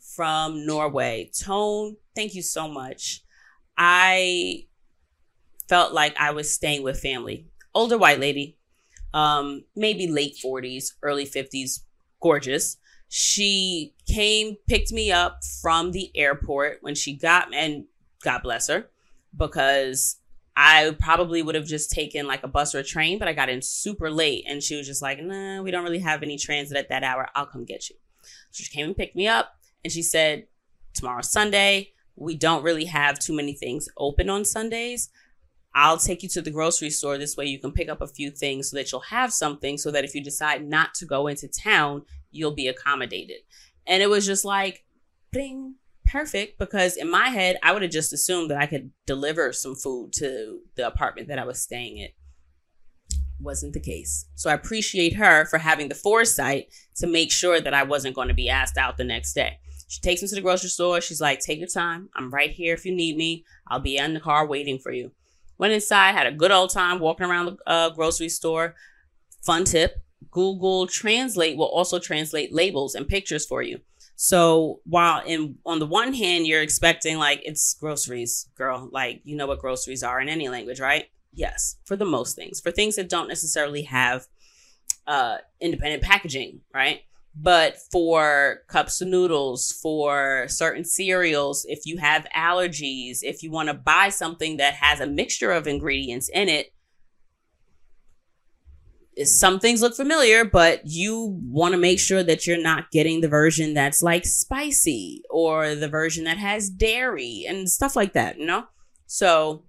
[0.00, 1.30] from Norway.
[1.38, 3.22] Tone, thank you so much.
[3.78, 4.66] I
[5.68, 7.46] felt like I was staying with family.
[7.74, 8.58] Older white lady,
[9.14, 11.80] um, maybe late 40s, early 50s,
[12.20, 12.76] gorgeous.
[13.08, 17.84] She came, picked me up from the airport when she got, and
[18.22, 18.88] God bless her,
[19.36, 20.16] because
[20.56, 23.48] I probably would have just taken like a bus or a train, but I got
[23.48, 26.76] in super late and she was just like, nah, we don't really have any transit
[26.76, 27.28] at that hour.
[27.34, 27.96] I'll come get you.
[28.52, 30.46] She came and picked me up and she said,
[30.94, 31.90] tomorrow's Sunday.
[32.16, 35.10] We don't really have too many things open on Sundays.
[35.74, 37.18] I'll take you to the grocery store.
[37.18, 39.90] This way you can pick up a few things so that you'll have something so
[39.90, 43.38] that if you decide not to go into town, you'll be accommodated.
[43.86, 44.84] And it was just like,
[45.32, 45.74] bing,
[46.06, 49.74] perfect because in my head, I would have just assumed that I could deliver some
[49.74, 52.10] food to the apartment that I was staying at.
[53.40, 54.26] Wasn't the case.
[54.34, 58.28] So I appreciate her for having the foresight to make sure that I wasn't going
[58.28, 59.58] to be asked out the next day.
[59.88, 61.00] She takes me to the grocery store.
[61.00, 62.08] She's like, Take your time.
[62.16, 63.44] I'm right here if you need me.
[63.68, 65.12] I'll be in the car waiting for you.
[65.58, 68.74] Went inside, had a good old time walking around the uh, grocery store.
[69.44, 73.78] Fun tip Google Translate will also translate labels and pictures for you.
[74.16, 79.36] So while in on the one hand you're expecting like it's groceries, girl, like you
[79.36, 81.06] know what groceries are in any language, right?
[81.32, 82.60] Yes, for the most things.
[82.60, 84.26] For things that don't necessarily have
[85.06, 87.02] uh independent packaging, right?
[87.36, 93.68] But for cups of noodles, for certain cereals, if you have allergies, if you want
[93.68, 96.72] to buy something that has a mixture of ingredients in it,
[99.22, 103.28] some things look familiar, but you want to make sure that you're not getting the
[103.28, 108.46] version that's like spicy or the version that has dairy and stuff like that, you
[108.46, 108.64] know?
[109.06, 109.64] So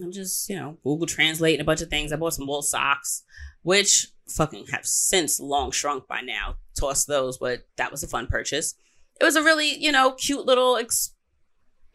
[0.00, 2.12] I'm just, you know, Google translating a bunch of things.
[2.12, 3.24] I bought some wool socks,
[3.62, 6.56] which fucking have since long shrunk by now.
[6.78, 8.74] Tossed those, but that was a fun purchase.
[9.20, 11.14] It was a really, you know, cute little ex-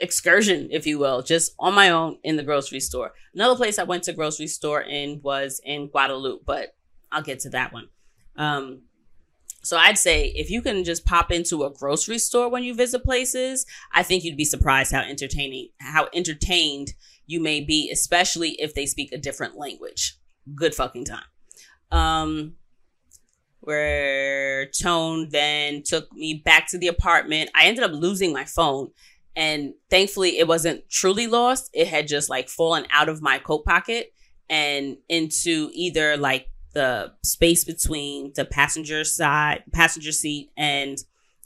[0.03, 3.13] excursion, if you will, just on my own in the grocery store.
[3.33, 6.75] Another place I went to grocery store in was in Guadeloupe, but
[7.11, 7.87] I'll get to that one.
[8.35, 8.81] Um,
[9.63, 13.03] so I'd say if you can just pop into a grocery store when you visit
[13.03, 16.93] places, I think you'd be surprised how entertaining, how entertained
[17.25, 20.17] you may be, especially if they speak a different language.
[20.53, 21.23] Good fucking time.
[21.91, 22.55] Um,
[23.61, 27.49] where Tone then took me back to the apartment.
[27.55, 28.91] I ended up losing my phone
[29.36, 31.69] and thankfully, it wasn't truly lost.
[31.74, 34.13] It had just like fallen out of my coat pocket
[34.50, 40.98] and into either like the space between the passenger side, passenger seat and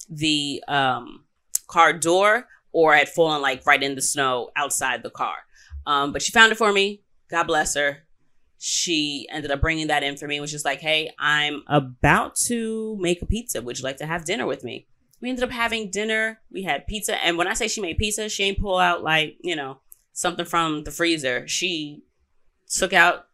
[0.10, 1.26] the um,
[1.68, 5.36] car door, or had fallen like right in the snow outside the car.
[5.86, 7.02] Um, but she found it for me.
[7.30, 8.04] God bless her.
[8.60, 12.98] She ended up bringing that in for me, which is like, hey, I'm about to
[13.00, 13.62] make a pizza.
[13.62, 14.88] Would you like to have dinner with me?
[15.22, 16.40] We ended up having dinner.
[16.52, 17.22] We had pizza.
[17.24, 19.80] And when I say she made pizza, she ain't pull out like, you know,
[20.14, 21.48] something from the freezer.
[21.48, 22.04] She
[22.70, 23.28] took out,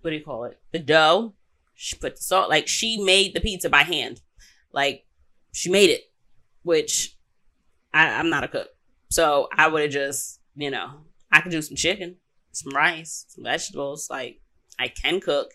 [0.00, 0.60] what do you call it?
[0.72, 1.34] The dough.
[1.74, 4.20] She put the salt, like she made the pizza by hand.
[4.72, 5.06] Like
[5.52, 6.12] she made it,
[6.62, 7.16] which
[7.92, 8.68] I, I'm not a cook.
[9.08, 10.90] So I would have just, you know,
[11.30, 12.16] I could do some chicken,
[12.52, 14.08] some rice, some vegetables.
[14.10, 14.40] Like
[14.78, 15.48] I can cook.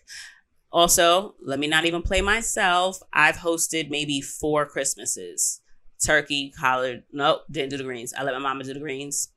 [0.70, 3.00] Also, let me not even play myself.
[3.12, 5.60] I've hosted maybe four Christmases.
[6.04, 7.04] Turkey, collard.
[7.12, 8.12] Nope, didn't do the greens.
[8.16, 9.30] I let my mama do the greens.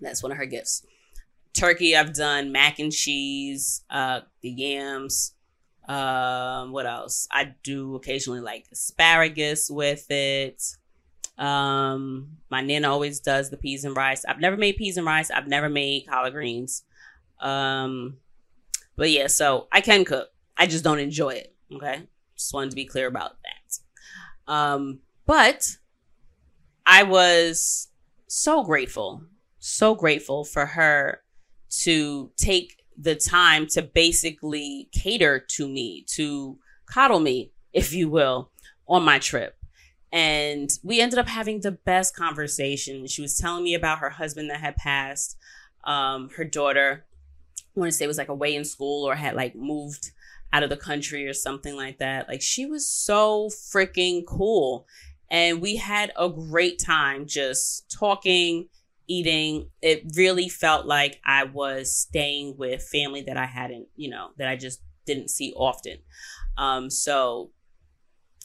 [0.00, 0.86] That's one of her gifts.
[1.52, 5.32] Turkey, I've done mac and cheese, uh, the yams.
[5.88, 7.28] Um, what else?
[7.30, 10.62] I do occasionally like asparagus with it.
[11.38, 14.24] Um, my nana always does the peas and rice.
[14.24, 15.30] I've never made peas and rice.
[15.30, 16.82] I've never made collard greens.
[17.40, 18.18] Um,
[18.96, 20.28] but yeah, so I can cook.
[20.56, 21.54] I just don't enjoy it.
[21.72, 22.02] Okay.
[22.36, 24.52] Just wanted to be clear about that.
[24.52, 25.76] Um, but
[26.84, 27.88] I was
[28.28, 29.24] so grateful,
[29.58, 31.22] so grateful for her
[31.82, 38.50] to take the time to basically cater to me, to coddle me, if you will,
[38.88, 39.56] on my trip.
[40.12, 43.06] And we ended up having the best conversation.
[43.06, 45.36] She was telling me about her husband that had passed,
[45.84, 47.04] um, her daughter,
[47.76, 50.12] I want to say was like away in school or had like moved
[50.52, 52.28] out of the country or something like that.
[52.28, 54.86] Like she was so freaking cool.
[55.30, 58.68] And we had a great time just talking,
[59.08, 59.70] eating.
[59.82, 64.48] It really felt like I was staying with family that I hadn't, you know, that
[64.48, 65.98] I just didn't see often.
[66.56, 67.50] Um, so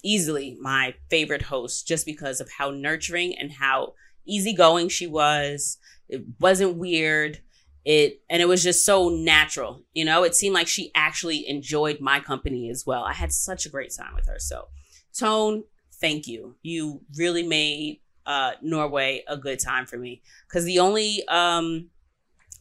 [0.04, 3.94] easily my favorite host just because of how nurturing and how
[4.26, 5.78] easygoing she was.
[6.10, 7.40] It wasn't weird.
[7.84, 10.24] It and it was just so natural, you know.
[10.24, 13.04] It seemed like she actually enjoyed my company as well.
[13.04, 14.38] I had such a great time with her.
[14.38, 14.68] So,
[15.18, 15.64] Tone,
[15.94, 16.56] thank you.
[16.62, 21.90] You really made uh, Norway a good time for me because the only um,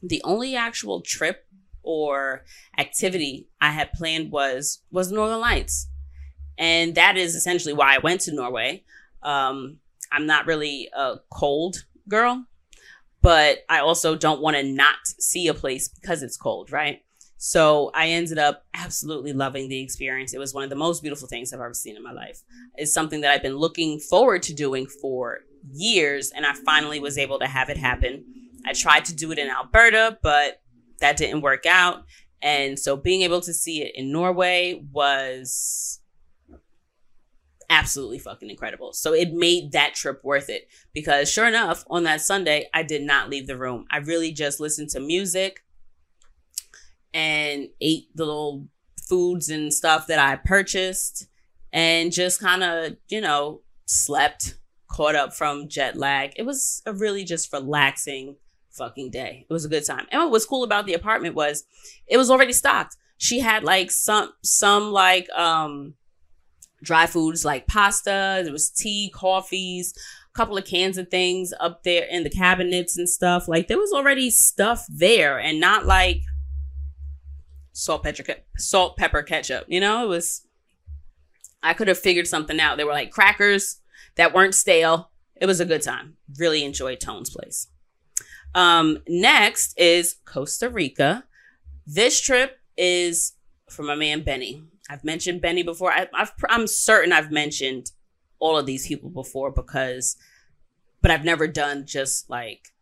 [0.02, 1.46] the only actual trip
[1.82, 2.44] or
[2.78, 5.88] activity I had planned was was Northern Lights,
[6.56, 8.84] and that is essentially why I went to Norway.
[9.22, 12.46] Um, I'm not really a cold girl,
[13.22, 17.02] but I also don't want to not see a place because it's cold, right?
[17.42, 20.34] So I ended up absolutely loving the experience.
[20.34, 22.42] It was one of the most beautiful things I've ever seen in my life.
[22.76, 25.40] It's something that I've been looking forward to doing for
[25.72, 28.24] years, and I finally was able to have it happen.
[28.66, 30.60] I tried to do it in Alberta, but
[31.00, 32.04] that didn't work out.
[32.42, 35.99] And so being able to see it in Norway was
[37.70, 38.92] absolutely fucking incredible.
[38.92, 43.02] So it made that trip worth it because sure enough, on that Sunday, I did
[43.02, 43.86] not leave the room.
[43.90, 45.64] I really just listened to music
[47.14, 48.66] and ate the little
[49.08, 51.28] foods and stuff that I purchased
[51.72, 54.56] and just kind of, you know, slept,
[54.88, 56.32] caught up from jet lag.
[56.36, 58.36] It was a really just relaxing
[58.72, 59.46] fucking day.
[59.48, 60.06] It was a good time.
[60.10, 61.64] And what was cool about the apartment was
[62.08, 62.96] it was already stocked.
[63.16, 65.94] She had like some some like um
[66.82, 69.94] dry foods like pasta, there was tea, coffees,
[70.32, 73.48] a couple of cans of things up there in the cabinets and stuff.
[73.48, 76.22] Like there was already stuff there and not like
[77.72, 78.24] salt pepper
[78.56, 79.64] salt pepper ketchup.
[79.68, 80.46] You know, it was
[81.62, 82.76] I could have figured something out.
[82.76, 83.80] They were like crackers
[84.16, 85.10] that weren't stale.
[85.36, 86.16] It was a good time.
[86.38, 87.68] Really enjoyed Tone's place.
[88.54, 91.24] Um, next is Costa Rica.
[91.86, 93.32] This trip is
[93.68, 94.64] for my man Benny.
[94.90, 95.92] I've mentioned Benny before.
[95.92, 97.92] I, I've, I'm certain I've mentioned
[98.40, 100.16] all of these people before because,
[101.00, 102.72] but I've never done just like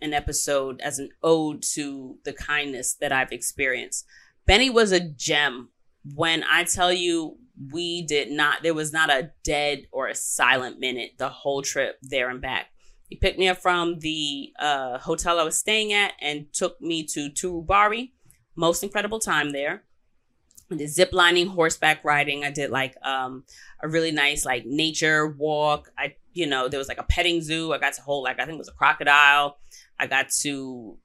[0.00, 4.06] an episode as an ode to the kindness that I've experienced.
[4.46, 5.70] Benny was a gem.
[6.14, 7.36] When I tell you,
[7.72, 11.96] we did not, there was not a dead or a silent minute the whole trip
[12.00, 12.66] there and back.
[13.08, 17.02] He picked me up from the uh, hotel I was staying at and took me
[17.06, 18.12] to Turubari.
[18.54, 19.82] Most incredible time there.
[20.76, 22.44] Did zip lining, horseback riding.
[22.44, 23.44] I did like um,
[23.82, 25.90] a really nice like nature walk.
[25.98, 27.72] I, you know, there was like a petting zoo.
[27.72, 29.58] I got to hold like I think it was a crocodile.
[29.98, 30.96] I got to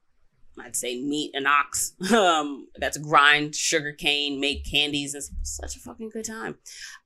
[0.60, 1.94] I'd say meet an ox.
[2.16, 5.14] Um, got to grind sugar cane, make candies.
[5.16, 6.58] It's such a fucking good time.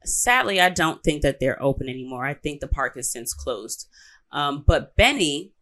[0.03, 2.26] Sadly, I don't think that they're open anymore.
[2.26, 3.88] I think the park has since closed.
[4.32, 5.53] Um, but Benny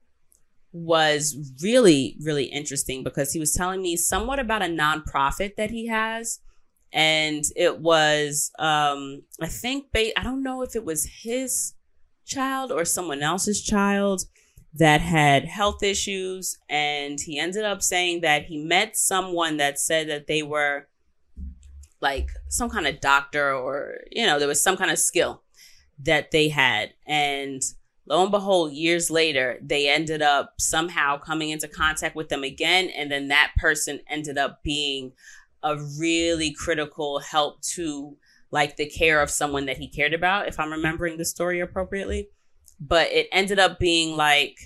[0.73, 5.87] was really, really interesting because he was telling me somewhat about a nonprofit that he
[5.87, 6.39] has.
[6.93, 11.73] And it was, um, I think, ba- I don't know if it was his
[12.25, 14.23] child or someone else's child
[14.73, 20.09] that had health issues and he ended up saying that he met someone that said
[20.09, 20.87] that they were
[22.01, 25.41] like some kind of doctor or you know there was some kind of skill
[25.99, 26.93] that they had.
[27.07, 27.61] And
[28.05, 32.89] lo and behold years later they ended up somehow coming into contact with them again
[32.89, 35.11] and then that person ended up being
[35.63, 38.17] a really critical help to
[38.51, 42.29] like the care of someone that he cared about if i'm remembering the story appropriately
[42.79, 44.57] but it ended up being like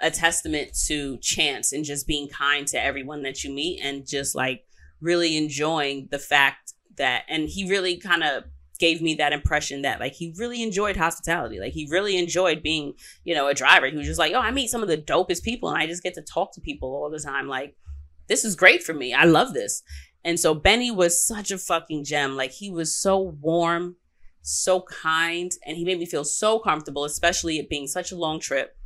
[0.00, 4.34] a testament to chance and just being kind to everyone that you meet and just
[4.34, 4.64] like
[5.00, 8.44] really enjoying the fact that and he really kind of
[8.78, 11.58] gave me that impression that like he really enjoyed hospitality.
[11.58, 12.94] Like he really enjoyed being,
[13.24, 13.86] you know, a driver.
[13.86, 16.02] He was just like, oh, I meet some of the dopest people and I just
[16.02, 17.48] get to talk to people all the time.
[17.48, 17.76] Like,
[18.28, 19.12] this is great for me.
[19.12, 19.82] I love this.
[20.24, 22.36] And so Benny was such a fucking gem.
[22.36, 23.96] Like he was so warm,
[24.42, 28.40] so kind, and he made me feel so comfortable, especially it being such a long
[28.40, 28.76] trip.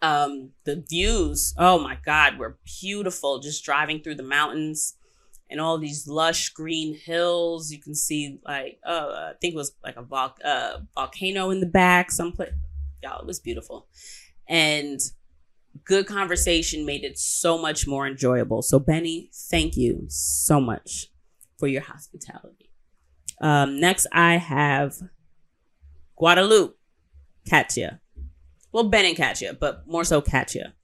[0.00, 3.40] Um, the views, oh my God, were beautiful.
[3.40, 4.94] Just driving through the mountains
[5.50, 7.72] and all these lush green hills.
[7.72, 11.60] You can see like uh, I think it was like a vol- uh, volcano in
[11.60, 12.10] the back.
[12.10, 12.52] Someplace,
[13.02, 13.88] y'all, it was beautiful,
[14.46, 15.00] and
[15.84, 18.62] good conversation made it so much more enjoyable.
[18.62, 21.06] So Benny, thank you so much
[21.58, 22.70] for your hospitality.
[23.40, 24.94] Um, next, I have
[26.16, 26.76] Guadeloupe,
[27.48, 28.00] Katya.
[28.72, 30.74] Well, Ben and Katya, but more so Katya.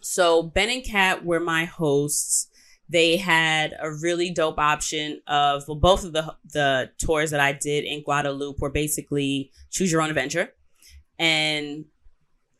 [0.00, 2.50] So Ben and Kat were my hosts
[2.90, 7.52] they had a really dope option of well, both of the the tours that I
[7.52, 10.52] did in Guadeloupe were basically choose your own adventure,
[11.18, 11.84] and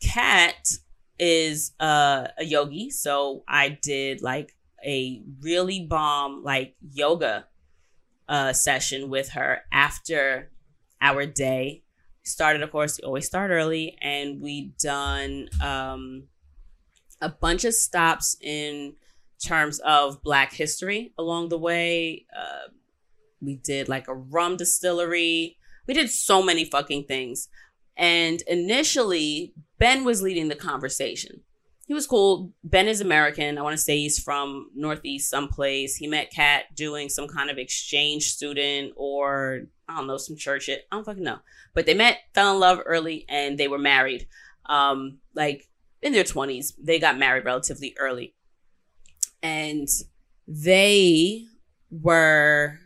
[0.01, 0.79] Kat
[1.21, 7.47] is uh, a yogi, so I did like a really bomb like yoga
[8.29, 10.51] uh, session with her after
[11.01, 11.83] our day.
[12.23, 16.25] Started, of course, always start early, and we done um,
[17.21, 18.95] a bunch of stops in
[19.45, 22.27] terms of Black history along the way.
[22.35, 22.73] Uh,
[23.43, 25.57] we did like a rum distillery.
[25.87, 27.49] We did so many fucking things.
[27.97, 31.41] And initially, Ben was leading the conversation.
[31.89, 32.53] He was cool.
[32.63, 33.59] Ben is American.
[33.59, 35.97] I want to say he's from Northeast someplace.
[35.97, 40.65] He met Kat doing some kind of exchange student or I don't know, some church
[40.65, 40.87] shit.
[40.93, 41.41] I don't fucking know.
[41.75, 44.29] But they met, fell in love early, and they were married.
[44.67, 45.69] Um, like
[46.03, 46.73] in their 20s.
[46.79, 48.35] They got married relatively early
[49.43, 49.89] and
[50.47, 51.45] they
[51.91, 52.79] were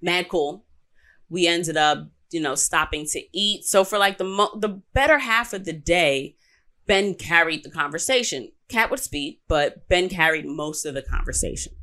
[0.00, 0.64] mad cool.
[1.28, 3.64] We ended up, you know, stopping to eat.
[3.64, 6.36] So for like the mo- the better half of the day,
[6.86, 8.52] Ben carried the conversation.
[8.68, 11.74] Kat would speak, but Ben carried most of the conversation.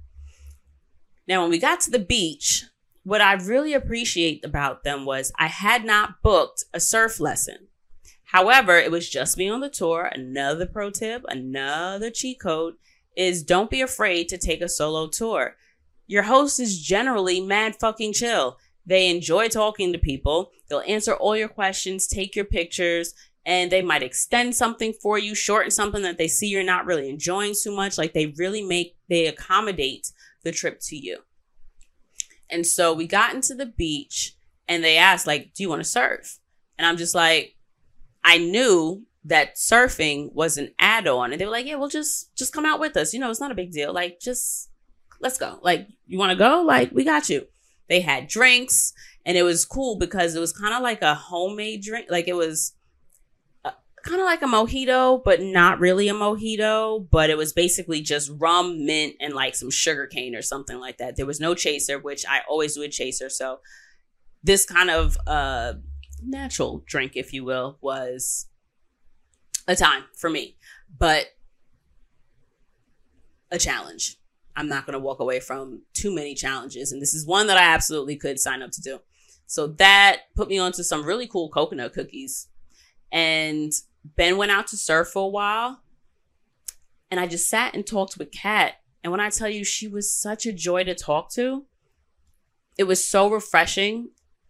[1.28, 2.66] Now, when we got to the beach,
[3.04, 7.68] what I really appreciate about them was I had not booked a surf lesson.
[8.26, 10.12] However, it was just me on the tour.
[10.14, 12.76] Another pro tip, another cheat code
[13.16, 15.56] is don't be afraid to take a solo tour.
[16.08, 18.58] Your host is generally mad fucking chill.
[18.90, 20.50] They enjoy talking to people.
[20.68, 23.14] They'll answer all your questions, take your pictures,
[23.46, 27.08] and they might extend something for you, shorten something that they see you're not really
[27.08, 28.00] enjoying too much.
[28.00, 30.12] Like they really make, they accommodate
[30.44, 31.20] the trip to you.
[32.50, 34.36] And so we got into the beach
[34.68, 36.40] and they asked, like, do you want to surf?
[36.80, 37.56] And I'm just like,
[38.24, 42.54] I knew that surfing was an add-on and they were like yeah we'll just just
[42.54, 44.70] come out with us you know it's not a big deal like just
[45.20, 47.46] let's go like you want to go like we got you
[47.90, 48.94] they had drinks
[49.26, 52.36] and it was cool because it was kind of like a homemade drink like it
[52.36, 52.74] was
[53.66, 53.72] uh,
[54.04, 58.32] kind of like a mojito but not really a mojito but it was basically just
[58.38, 62.00] rum mint and like some sugar cane or something like that there was no chaser
[62.00, 63.60] which i always do a chaser so
[64.44, 65.74] this kind of uh
[66.22, 68.48] natural drink if you will was
[69.70, 70.58] a time for me,
[70.98, 71.28] but
[73.52, 74.19] a challenge.
[74.60, 76.92] I'm not going to walk away from too many challenges.
[76.92, 79.00] And this is one that I absolutely could sign up to do.
[79.48, 82.50] So that put me onto some really cool coconut cookies.
[83.10, 83.72] And
[84.04, 85.82] Ben went out to surf for a while.
[87.10, 88.74] And I just sat and talked with Kat.
[89.02, 91.66] And when I tell you, she was such a joy to talk to.
[92.78, 94.10] It was so refreshing.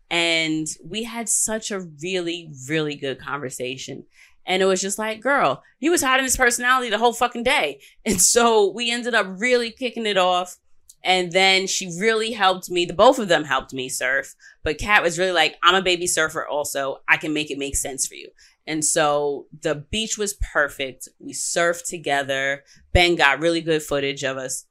[0.09, 4.05] And we had such a really, really good conversation.
[4.49, 7.79] And it was just like, girl, he was hiding his personality the whole fucking day.
[8.03, 10.57] And so we ended up really kicking it off.
[11.03, 12.83] And then she really helped me.
[12.83, 14.35] The both of them helped me surf.
[14.63, 16.97] But Kat was really like, I'm a baby surfer also.
[17.07, 18.29] I can make it make sense for you.
[18.65, 21.07] And so the beach was perfect.
[21.19, 22.63] We surfed together.
[22.91, 24.65] Ben got really good footage of us.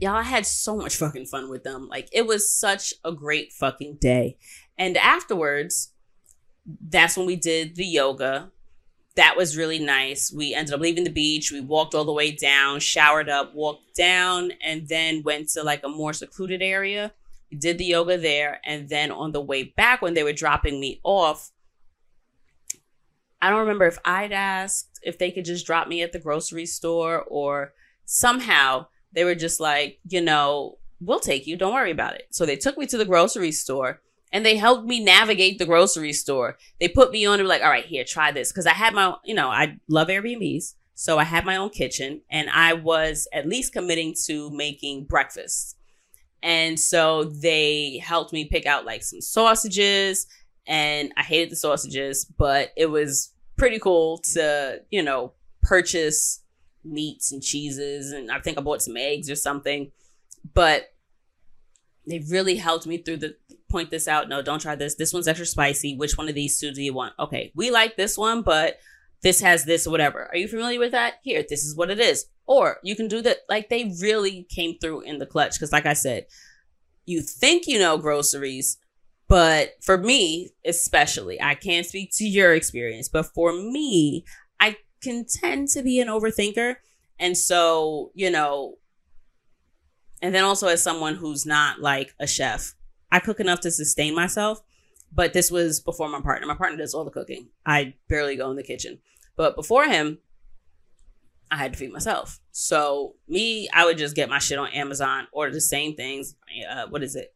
[0.00, 1.86] Y'all, I had so much fucking fun with them.
[1.86, 4.38] Like, it was such a great fucking day.
[4.78, 5.92] And afterwards,
[6.88, 8.50] that's when we did the yoga
[9.16, 10.32] that was really nice.
[10.32, 11.52] We ended up leaving the beach.
[11.52, 15.82] We walked all the way down, showered up, walked down, and then went to like
[15.84, 17.12] a more secluded area.
[17.50, 18.60] We did the yoga there.
[18.64, 21.52] And then on the way back, when they were dropping me off,
[23.40, 26.66] I don't remember if I'd asked if they could just drop me at the grocery
[26.66, 31.56] store or somehow they were just like, you know, we'll take you.
[31.56, 32.26] Don't worry about it.
[32.30, 34.00] So they took me to the grocery store
[34.34, 36.58] and they helped me navigate the grocery store.
[36.80, 38.50] They put me on and were like, all right, here, try this.
[38.50, 40.74] Cause I had my, you know, I love Airbnbs.
[40.94, 45.76] So I had my own kitchen and I was at least committing to making breakfast.
[46.42, 50.26] And so they helped me pick out like some sausages
[50.66, 55.32] and I hated the sausages, but it was pretty cool to, you know,
[55.62, 56.40] purchase
[56.82, 59.92] meats and cheeses and I think I bought some eggs or something.
[60.54, 60.88] But
[62.06, 63.36] they really helped me through the
[63.74, 64.28] point this out.
[64.28, 64.94] No, don't try this.
[64.94, 65.96] This one's extra spicy.
[65.96, 67.14] Which one of these two do you want?
[67.18, 68.78] Okay, we like this one, but
[69.22, 70.28] this has this whatever.
[70.28, 71.14] Are you familiar with that?
[71.24, 72.26] Here, this is what it is.
[72.46, 73.38] Or you can do that.
[73.48, 75.58] Like they really came through in the clutch.
[75.58, 76.26] Cause like I said,
[77.04, 78.78] you think you know groceries,
[79.26, 84.24] but for me, especially, I can't speak to your experience, but for me,
[84.60, 86.76] I can tend to be an overthinker.
[87.18, 88.76] And so, you know,
[90.22, 92.74] and then also as someone who's not like a chef,
[93.10, 94.62] I cook enough to sustain myself.
[95.12, 96.46] But this was before my partner.
[96.46, 97.48] My partner does all the cooking.
[97.64, 98.98] I barely go in the kitchen.
[99.36, 100.18] But before him,
[101.50, 102.40] I had to feed myself.
[102.50, 106.34] So me, I would just get my shit on Amazon, order the same things.
[106.68, 107.32] Uh, what is it?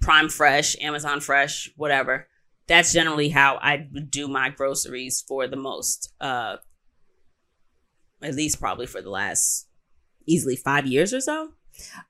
[0.00, 2.28] Prime Fresh, Amazon Fresh, whatever.
[2.68, 6.12] That's generally how I would do my groceries for the most.
[6.20, 6.58] Uh,
[8.22, 9.66] at least probably for the last
[10.26, 11.54] easily five years or so.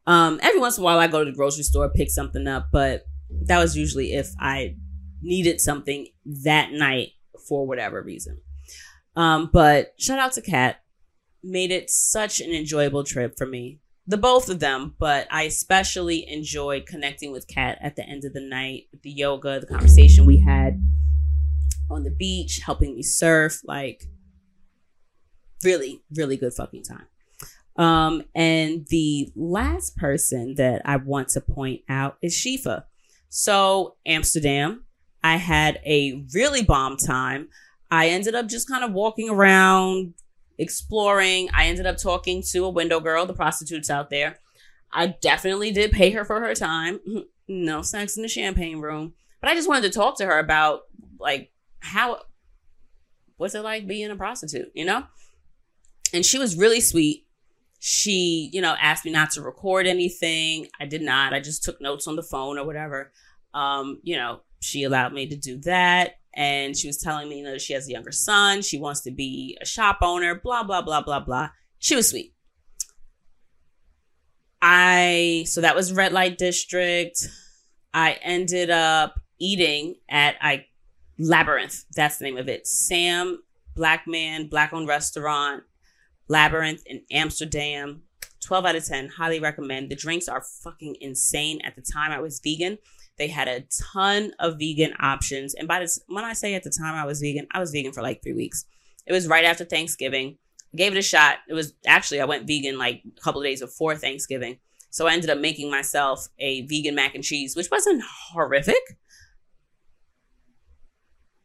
[0.07, 2.69] Um, every once in a while, I go to the grocery store, pick something up,
[2.73, 3.05] but
[3.47, 4.77] that was usually if I
[5.21, 7.11] needed something that night
[7.49, 8.41] for whatever reason.
[9.17, 10.83] Um, but shout out to Kat.
[11.43, 13.81] Made it such an enjoyable trip for me.
[14.07, 18.33] The both of them, but I especially enjoyed connecting with Kat at the end of
[18.33, 20.83] the night, the yoga, the conversation we had
[21.91, 23.61] on the beach, helping me surf.
[23.65, 24.05] Like,
[25.63, 27.07] really, really good fucking time.
[27.79, 32.85] Um, and the last person that I want to point out is Shifa.
[33.29, 34.85] So, Amsterdam,
[35.23, 37.49] I had a really bomb time.
[37.91, 40.15] I ended up just kind of walking around,
[40.59, 41.49] exploring.
[41.55, 44.39] I ended up talking to a window girl, the prostitutes out there.
[44.93, 47.01] I definitely did pay her for her time.
[47.51, 49.15] No sex in the champagne room.
[49.41, 50.83] But I just wanted to talk to her about
[51.19, 51.51] like
[51.81, 52.21] how
[53.39, 55.05] what's it like being a prostitute, you know?
[56.13, 57.27] And she was really sweet.
[57.81, 60.67] She, you know, asked me not to record anything.
[60.81, 61.33] I did not.
[61.33, 63.13] I just took notes on the phone or whatever.
[63.55, 66.19] Um, you know, she allowed me to do that.
[66.35, 68.63] And she was telling me you know she has a younger son.
[68.63, 71.51] She wants to be a shop owner blah blah blah blah blah.
[71.79, 72.35] She was sweet.
[74.61, 77.27] I so that was red light district.
[77.95, 80.67] I ended up eating at i
[81.19, 81.85] labyrinth.
[81.97, 82.67] That's the name of it.
[82.67, 83.43] Sam
[83.75, 85.63] black man black owned restaurant
[86.29, 88.03] labyrinth in amsterdam
[88.45, 92.21] 12 out of 10 highly recommend the drinks are fucking insane at the time i
[92.21, 92.79] was vegan
[93.19, 95.55] they had a ton of vegan options.
[95.55, 97.93] And by this, when I say at the time I was vegan, I was vegan
[97.93, 98.65] for like three weeks.
[99.07, 100.39] It was right after Thanksgiving.
[100.73, 101.39] I gave it a shot.
[101.49, 104.59] It was actually, I went vegan like a couple of days before Thanksgiving.
[104.91, 108.83] So I ended up making myself a vegan mac and cheese, which wasn't horrific.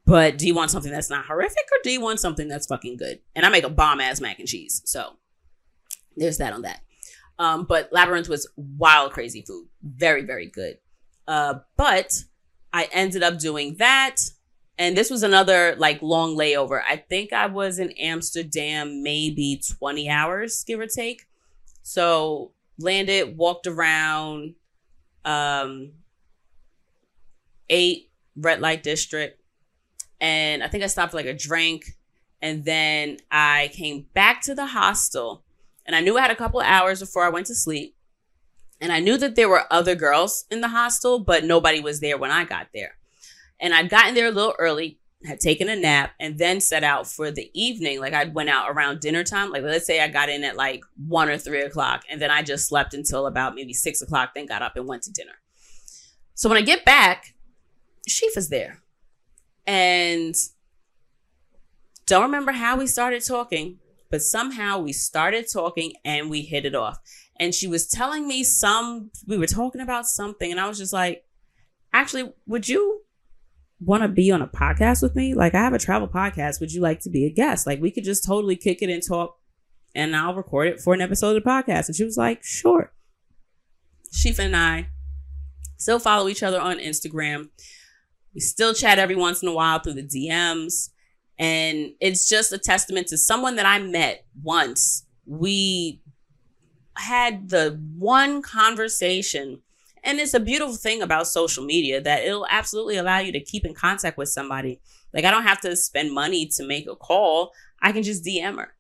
[0.06, 2.98] But do you want something that's not horrific or do you want something that's fucking
[2.98, 3.20] good?
[3.36, 4.82] And I make a bomb ass mac and cheese.
[4.86, 5.14] So
[6.18, 6.82] there's that on that.
[7.40, 9.68] Um, but Labyrinth was wild, crazy food.
[9.82, 10.78] Very, very good.
[11.28, 12.24] Uh, but
[12.72, 14.18] I ended up doing that.
[14.78, 16.82] And this was another like long layover.
[16.88, 21.28] I think I was in Amsterdam maybe 20 hours, give or take.
[21.84, 24.56] So landed, walked around,
[25.26, 25.92] um,
[27.70, 29.43] ate red light district,
[30.24, 31.98] and I think I stopped for like a drink.
[32.42, 35.44] And then I came back to the hostel
[35.86, 37.96] and I knew I had a couple hours before I went to sleep.
[38.80, 42.18] And I knew that there were other girls in the hostel, but nobody was there
[42.18, 42.96] when I got there.
[43.60, 47.08] And I'd gotten there a little early, had taken a nap, and then set out
[47.08, 48.00] for the evening.
[48.00, 49.52] Like I went out around dinner time.
[49.52, 52.44] Like let's say I got in at like one or three o'clock, and then I
[52.44, 55.36] just slept until about maybe six o'clock, then got up and went to dinner.
[56.34, 57.36] So when I get back,
[58.08, 58.83] Shifa's there.
[59.66, 60.36] And
[62.06, 63.80] don't remember how we started talking,
[64.12, 67.00] but somehow we started talking and we hit it off.
[67.40, 70.94] And she was telling me some we were talking about something and i was just
[70.94, 71.24] like
[71.92, 73.02] actually would you
[73.80, 75.34] want to be on a podcast with me?
[75.34, 76.60] Like i have a travel podcast.
[76.60, 77.66] Would you like to be a guest?
[77.66, 79.38] Like we could just totally kick it and talk
[79.96, 81.88] and i'll record it for an episode of the podcast.
[81.88, 82.92] And she was like sure.
[84.14, 84.90] Shifa and i
[85.78, 87.50] still follow each other on instagram
[88.34, 90.90] we still chat every once in a while through the dms
[91.40, 96.02] and it's just a testament to someone that i met once we
[96.96, 99.62] had the one conversation
[100.04, 103.66] and it's a beautiful thing about social media that it'll absolutely allow you to keep
[103.66, 104.80] in contact with somebody
[105.14, 108.58] like i don't have to spend money to make a call i can just dm
[108.58, 108.74] her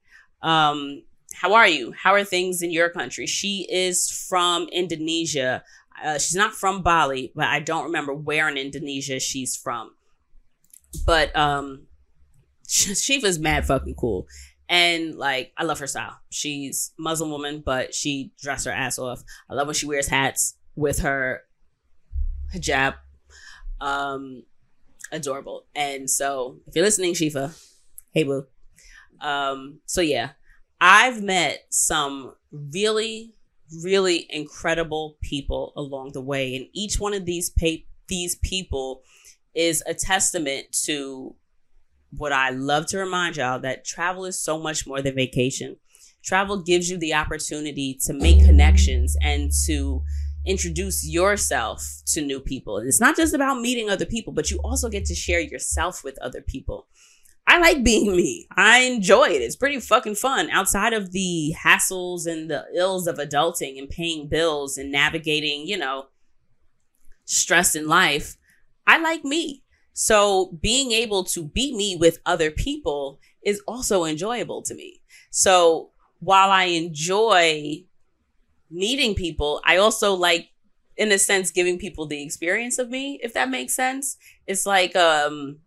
[0.47, 1.01] um
[1.33, 1.91] how are you?
[1.91, 3.25] How are things in your country?
[3.25, 5.63] She is from Indonesia.
[6.03, 9.95] Uh, she's not from Bali, but I don't remember where in Indonesia she's from.
[11.05, 11.87] But um,
[12.67, 14.27] Shifa's mad fucking cool.
[14.69, 16.17] And like, I love her style.
[16.29, 19.23] She's Muslim woman, but she dressed her ass off.
[19.49, 21.41] I love when she wears hats with her
[22.53, 22.95] hijab.
[23.81, 24.43] Um,
[25.11, 25.65] adorable.
[25.75, 27.57] And so, if you're listening, Shifa,
[28.13, 28.45] hey boo.
[29.21, 30.31] Um, so yeah,
[30.79, 33.33] I've met some really,
[33.81, 39.01] really incredible people along the way, and each one of these pa- these people
[39.55, 41.35] is a testament to
[42.17, 45.77] what I love to remind y'all that travel is so much more than vacation.
[46.23, 50.03] Travel gives you the opportunity to make connections and to
[50.45, 52.77] introduce yourself to new people.
[52.77, 56.03] And it's not just about meeting other people, but you also get to share yourself
[56.03, 56.87] with other people.
[57.53, 58.47] I like being me.
[58.57, 59.43] I enjoy it.
[59.43, 64.27] It's pretty fucking fun outside of the hassles and the ills of adulting and paying
[64.27, 66.07] bills and navigating, you know,
[67.25, 68.37] stress in life.
[68.87, 69.61] I like me.
[69.93, 75.01] So being able to be me with other people is also enjoyable to me.
[75.29, 75.91] So
[76.21, 77.83] while I enjoy
[78.71, 80.49] meeting people, I also like,
[80.97, 84.17] in a sense, giving people the experience of me, if that makes sense.
[84.47, 85.59] It's like, um,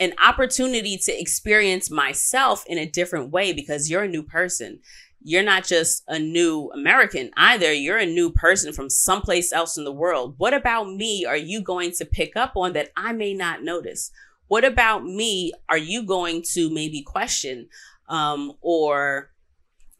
[0.00, 4.80] an opportunity to experience myself in a different way because you're a new person.
[5.22, 7.72] You're not just a new American either.
[7.72, 10.34] You're a new person from someplace else in the world.
[10.36, 14.10] What about me are you going to pick up on that I may not notice?
[14.48, 17.68] What about me are you going to maybe question
[18.08, 19.30] um, or,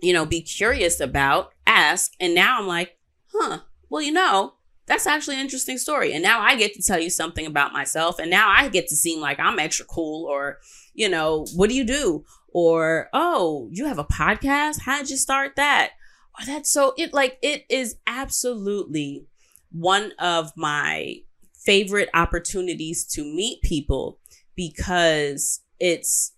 [0.00, 2.12] you know, be curious about, ask?
[2.20, 2.98] And now I'm like,
[3.32, 4.53] huh, well, you know,
[4.86, 6.12] that's actually an interesting story.
[6.12, 8.18] And now I get to tell you something about myself.
[8.18, 10.58] And now I get to seem like I'm extra cool or,
[10.92, 12.24] you know, what do you do?
[12.52, 14.82] Or, oh, you have a podcast?
[14.82, 15.92] How did you start that?
[16.38, 19.26] Oh, that's so, it like, it is absolutely
[19.70, 21.16] one of my
[21.54, 24.18] favorite opportunities to meet people
[24.54, 26.32] because it's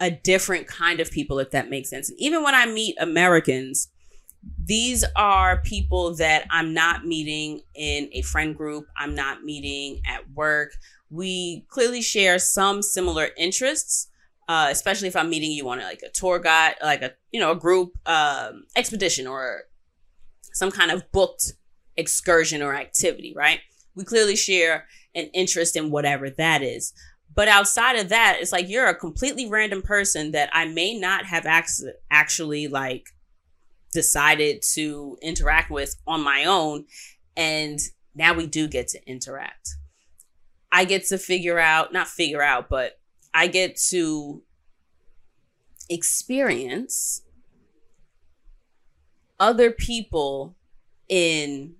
[0.00, 2.10] a different kind of people, if that makes sense.
[2.10, 3.88] And even when I meet Americans,
[4.68, 8.86] these are people that I'm not meeting in a friend group.
[8.96, 10.72] I'm not meeting at work.
[11.10, 14.08] We clearly share some similar interests,
[14.48, 17.52] uh, especially if I'm meeting you on like a tour guide, like a you know
[17.52, 19.62] a group um, expedition or
[20.52, 21.54] some kind of booked
[21.96, 23.32] excursion or activity.
[23.34, 23.60] Right?
[23.94, 26.92] We clearly share an interest in whatever that is.
[27.34, 31.24] But outside of that, it's like you're a completely random person that I may not
[31.26, 33.10] have ac- actually like
[33.92, 36.84] decided to interact with on my own.
[37.36, 37.78] And
[38.14, 39.76] now we do get to interact.
[40.70, 43.00] I get to figure out, not figure out, but
[43.32, 44.42] I get to
[45.88, 47.22] experience
[49.40, 50.56] other people
[51.08, 51.74] in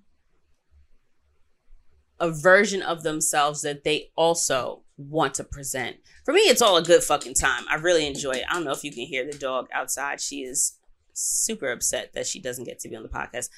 [2.21, 5.97] a version of themselves that they also want to present.
[6.25, 7.65] For me, it's all a good fucking time.
[7.71, 8.45] I really enjoy it.
[8.49, 10.21] I don't know if you can hear the dog outside.
[10.21, 10.78] She is
[11.19, 13.51] super upset that she doesn't get to be on the podcast.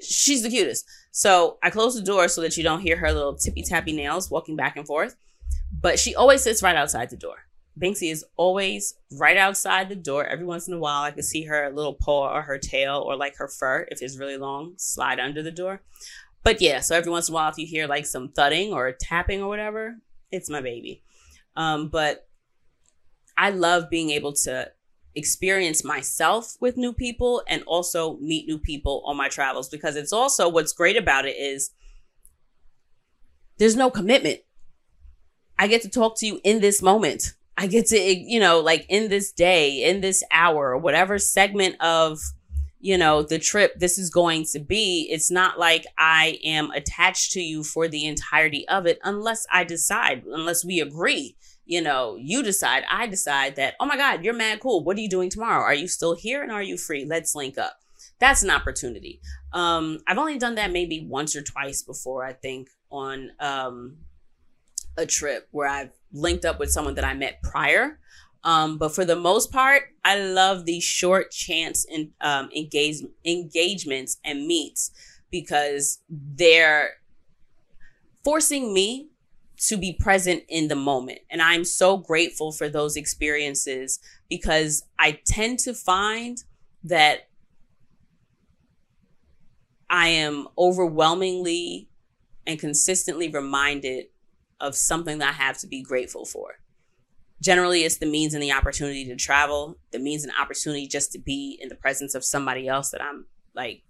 [0.00, 0.86] She's the cutest.
[1.10, 4.30] So I close the door so that you don't hear her little tippy tappy nails
[4.30, 5.16] walking back and forth.
[5.72, 7.36] But she always sits right outside the door.
[7.78, 10.24] Banksy is always right outside the door.
[10.24, 13.16] Every once in a while, I can see her little paw or her tail or
[13.16, 15.82] like her fur, if it's really long, slide under the door.
[16.42, 18.92] But yeah, so every once in a while, if you hear like some thudding or
[18.92, 19.96] tapping or whatever,
[20.30, 21.02] it's my baby.
[21.56, 22.26] Um, but
[23.36, 24.70] I love being able to
[25.18, 30.12] experience myself with new people and also meet new people on my travels because it's
[30.12, 31.70] also what's great about it is
[33.58, 34.40] there's no commitment.
[35.58, 37.34] I get to talk to you in this moment.
[37.56, 42.20] I get to, you know, like in this day, in this hour, whatever segment of,
[42.78, 45.08] you know, the trip this is going to be.
[45.10, 49.64] It's not like I am attached to you for the entirety of it unless I
[49.64, 51.36] decide, unless we agree
[51.68, 54.82] you know, you decide, I decide that, oh my God, you're mad cool.
[54.82, 55.62] What are you doing tomorrow?
[55.62, 57.04] Are you still here and are you free?
[57.04, 57.78] Let's link up.
[58.18, 59.20] That's an opportunity.
[59.52, 63.98] Um, I've only done that maybe once or twice before, I think, on um,
[64.96, 67.98] a trip where I've linked up with someone that I met prior.
[68.44, 74.16] Um, but for the most part, I love these short chance in, um, engage, engagements
[74.24, 74.90] and meets
[75.30, 76.92] because they're
[78.24, 79.10] forcing me
[79.66, 81.20] to be present in the moment.
[81.30, 83.98] And I'm so grateful for those experiences
[84.28, 86.42] because I tend to find
[86.84, 87.28] that
[89.90, 91.88] I am overwhelmingly
[92.46, 94.06] and consistently reminded
[94.60, 96.60] of something that I have to be grateful for.
[97.40, 101.18] generally it's the means and the opportunity to travel, the means and opportunity just to
[101.18, 103.82] be in the presence of somebody else that I'm like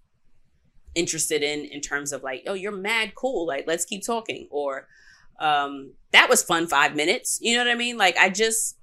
[0.94, 4.86] interested in in terms of like, oh, you're mad cool, like let's keep talking or
[5.38, 7.38] um that was fun 5 minutes.
[7.40, 7.96] You know what I mean?
[7.96, 8.76] Like I just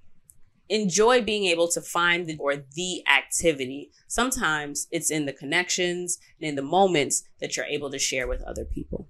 [0.70, 3.91] enjoy being able to find the, or the activity.
[4.08, 8.41] Sometimes it's in the connections and in the moments that you're able to share with
[8.43, 9.08] other people.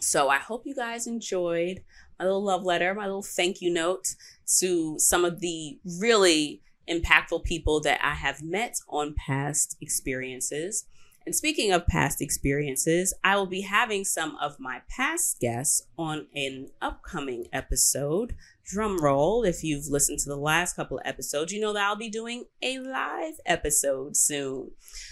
[0.00, 1.82] So I hope you guys enjoyed
[2.18, 4.14] my little love letter, my little thank you note
[4.58, 10.86] to some of the really impactful people that I have met on past experiences.
[11.26, 16.28] And speaking of past experiences, I will be having some of my past guests on
[16.36, 18.36] an upcoming episode.
[18.64, 21.96] Drum roll, if you've listened to the last couple of episodes, you know that I'll
[21.96, 24.70] be doing a live episode soon.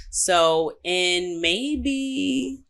[0.08, 2.62] So, in maybe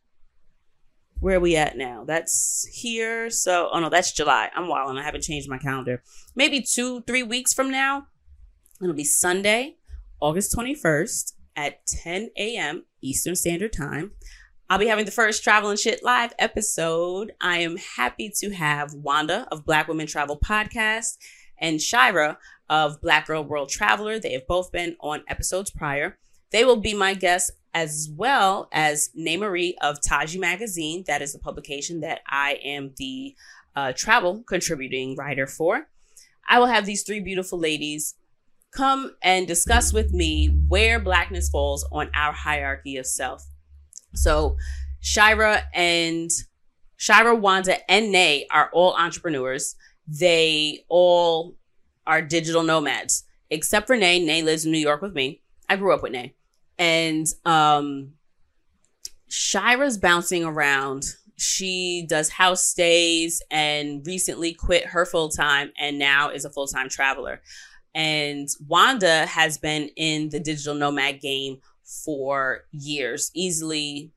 [1.19, 2.03] where are we at now?
[2.03, 3.29] That's here.
[3.29, 4.49] So, oh no, that's July.
[4.55, 6.01] I'm wild and I haven't changed my calendar.
[6.35, 8.07] Maybe two, three weeks from now,
[8.81, 9.77] it'll be Sunday,
[10.19, 12.85] August 21st at 10 a.m.
[13.05, 14.11] Eastern Standard Time.
[14.69, 17.33] I'll be having the first Travel and Shit live episode.
[17.39, 21.17] I am happy to have Wanda of Black Women Travel Podcast
[21.59, 24.19] and Shira of Black Girl World Traveler.
[24.19, 26.17] They have both been on episodes prior.
[26.51, 31.03] They will be my guests as well as Nay Marie of Taji Magazine.
[31.05, 33.35] That is the publication that I am the
[33.75, 35.89] uh, travel contributing writer for.
[36.47, 38.15] I will have these three beautiful ladies
[38.75, 43.45] come and discuss with me where blackness falls on our hierarchy of self.
[44.13, 44.57] So,
[44.99, 46.31] Shira and
[46.97, 49.75] Shira, Wanda, and Nay are all entrepreneurs.
[50.07, 51.55] They all
[52.07, 54.23] are digital nomads, except for Nay.
[54.23, 55.41] Nay lives in New York with me.
[55.67, 56.35] I grew up with Nay
[56.77, 58.13] and um
[59.27, 61.15] Shira's bouncing around.
[61.37, 66.67] She does house stays and recently quit her full time and now is a full
[66.67, 67.41] time traveler.
[67.95, 74.11] And Wanda has been in the digital nomad game for years, easily,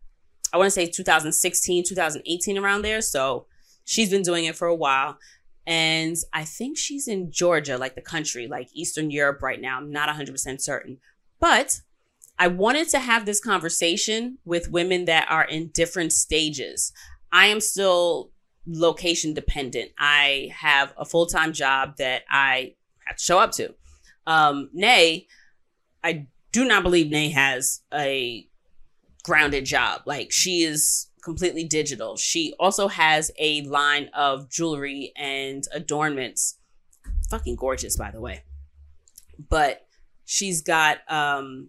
[0.52, 3.00] I want to say 2016, 2018, around there.
[3.00, 3.46] So
[3.84, 5.18] she's been doing it for a while.
[5.64, 9.76] And I think she's in Georgia, like the country, like Eastern Europe right now.
[9.76, 10.98] I'm not 100% certain.
[11.38, 11.82] But
[12.38, 16.92] I wanted to have this conversation with women that are in different stages.
[17.30, 18.30] I am still
[18.66, 19.90] location dependent.
[19.98, 22.74] I have a full time job that I
[23.16, 23.74] show up to.
[24.26, 25.26] Um, Nay,
[26.04, 28.46] I do not believe Nay has a
[29.24, 30.02] grounded job.
[30.06, 32.16] Like she is completely digital.
[32.16, 36.56] She also has a line of jewelry and adornments.
[37.30, 38.44] Fucking gorgeous, by the way.
[39.48, 39.86] But
[40.24, 41.68] she's got um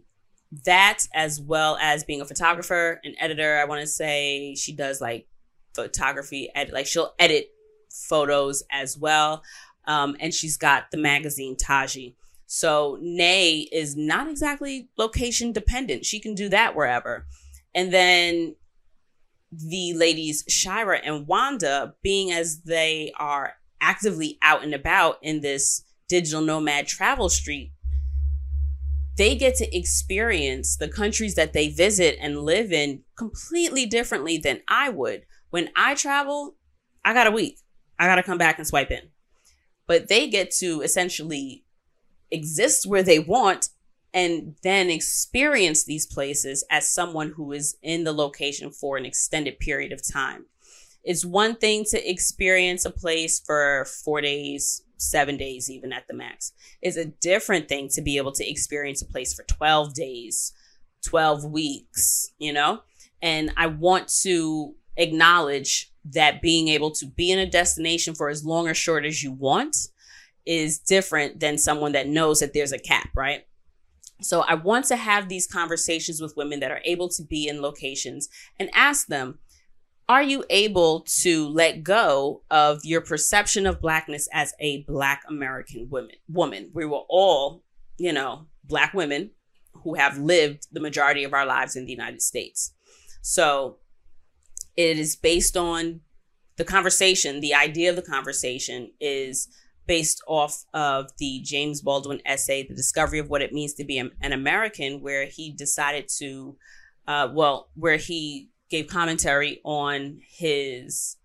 [0.65, 3.57] that as well as being a photographer and editor.
[3.57, 5.27] I want to say she does like
[5.75, 7.51] photography, edit, like she'll edit
[7.89, 9.43] photos as well.
[9.89, 12.15] Um, and she's got the magazine Taji.
[12.45, 16.05] So Nay is not exactly location dependent.
[16.05, 17.25] She can do that wherever.
[17.73, 18.55] And then
[19.51, 25.83] the ladies Shira and Wanda, being as they are actively out and about in this
[26.07, 27.71] digital nomad travel street,
[29.17, 34.61] they get to experience the countries that they visit and live in completely differently than
[34.67, 35.25] I would.
[35.49, 36.55] When I travel,
[37.03, 37.59] I got a week.
[37.97, 39.09] I got to come back and swipe in.
[39.89, 41.63] But they get to essentially
[42.29, 43.69] exist where they want
[44.13, 49.57] and then experience these places as someone who is in the location for an extended
[49.57, 50.45] period of time.
[51.03, 56.13] It's one thing to experience a place for four days, seven days, even at the
[56.13, 56.53] max.
[56.83, 60.53] It's a different thing to be able to experience a place for 12 days,
[61.03, 62.83] 12 weeks, you know?
[63.23, 68.45] And I want to acknowledge that being able to be in a destination for as
[68.45, 69.75] long or short as you want
[70.45, 73.45] is different than someone that knows that there's a cap, right?
[74.21, 77.61] So I want to have these conversations with women that are able to be in
[77.61, 78.29] locations
[78.59, 79.39] and ask them,
[80.09, 85.87] are you able to let go of your perception of blackness as a black American
[85.89, 86.15] woman?
[86.27, 87.63] Woman, we were all,
[87.97, 89.31] you know, black women
[89.83, 92.73] who have lived the majority of our lives in the United States.
[93.21, 93.77] So
[94.79, 95.99] it is based on
[96.55, 97.41] the conversation.
[97.41, 99.49] The idea of the conversation is
[99.87, 103.97] based off of the James Baldwin essay, The Discovery of What It Means to Be
[103.97, 106.55] an American, where he decided to,
[107.09, 111.17] uh, well, where he gave commentary on his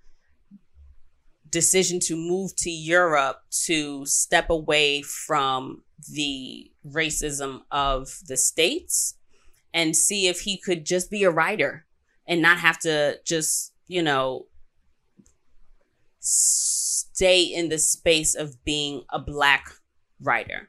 [1.48, 9.16] decision to move to Europe to step away from the racism of the states
[9.72, 11.83] and see if he could just be a writer
[12.26, 14.46] and not have to just, you know,
[16.20, 19.70] stay in the space of being a black
[20.20, 20.68] writer.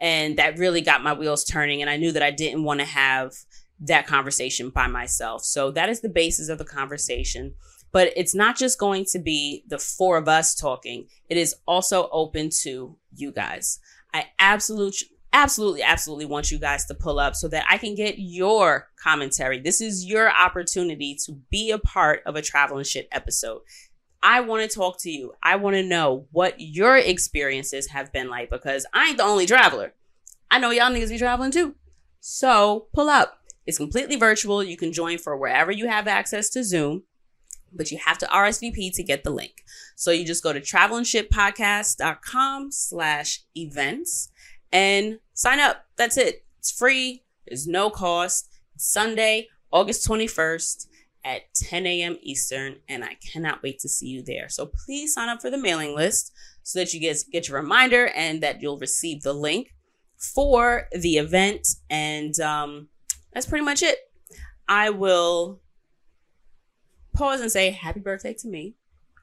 [0.00, 1.80] And that really got my wheels turning.
[1.80, 3.32] And I knew that I didn't want to have
[3.80, 5.44] that conversation by myself.
[5.44, 7.54] So that is the basis of the conversation.
[7.92, 12.08] But it's not just going to be the four of us talking, it is also
[12.12, 13.80] open to you guys.
[14.12, 18.16] I absolutely absolutely, absolutely want you guys to pull up so that I can get
[18.18, 19.60] your commentary.
[19.60, 23.62] This is your opportunity to be a part of a travel and shit episode.
[24.22, 25.34] I want to talk to you.
[25.42, 29.46] I want to know what your experiences have been like because I ain't the only
[29.46, 29.94] traveler.
[30.50, 31.74] I know y'all niggas be traveling too.
[32.20, 33.38] So pull up.
[33.66, 34.64] It's completely virtual.
[34.64, 37.04] You can join for wherever you have access to Zoom,
[37.72, 39.64] but you have to RSVP to get the link.
[39.96, 44.30] So you just go to travelnshitpodcast.com slash events
[44.76, 45.86] and sign up.
[45.96, 46.44] That's it.
[46.58, 47.24] It's free.
[47.48, 48.50] There's no cost.
[48.76, 50.86] Sunday, August 21st
[51.24, 52.18] at 10 a.m.
[52.20, 54.50] Eastern, and I cannot wait to see you there.
[54.50, 56.30] So please sign up for the mailing list
[56.62, 59.74] so that you get, get your reminder and that you'll receive the link
[60.18, 61.66] for the event.
[61.88, 62.88] And um,
[63.32, 63.98] that's pretty much it.
[64.68, 65.60] I will
[67.14, 68.74] pause and say happy birthday to me.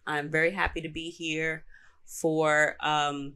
[0.08, 1.64] I'm very happy to be here
[2.06, 3.36] for um,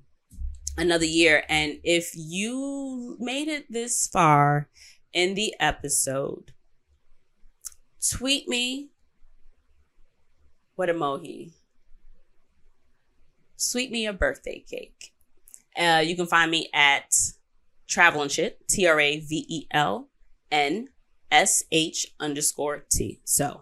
[0.78, 1.44] another year.
[1.50, 4.70] And if you made it this far
[5.14, 6.54] in the episode,
[8.10, 8.90] tweet me
[10.76, 11.54] what a emoji.
[13.56, 15.12] Sweet me a birthday cake.
[15.76, 17.16] Uh, you can find me at
[17.88, 20.10] Travel and Shit, T R A V E L
[20.52, 20.90] N
[21.32, 23.20] S H underscore T.
[23.24, 23.62] So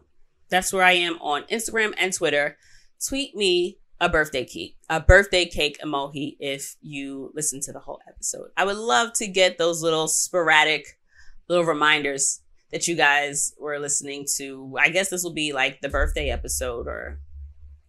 [0.50, 2.58] that's where I am on Instagram and Twitter.
[3.06, 8.02] Tweet me a birthday cake, a birthday cake emoji if you listen to the whole
[8.08, 8.50] episode.
[8.58, 11.00] I would love to get those little sporadic
[11.48, 12.42] little reminders
[12.72, 14.76] that you guys were listening to.
[14.80, 17.20] I guess this will be like the birthday episode or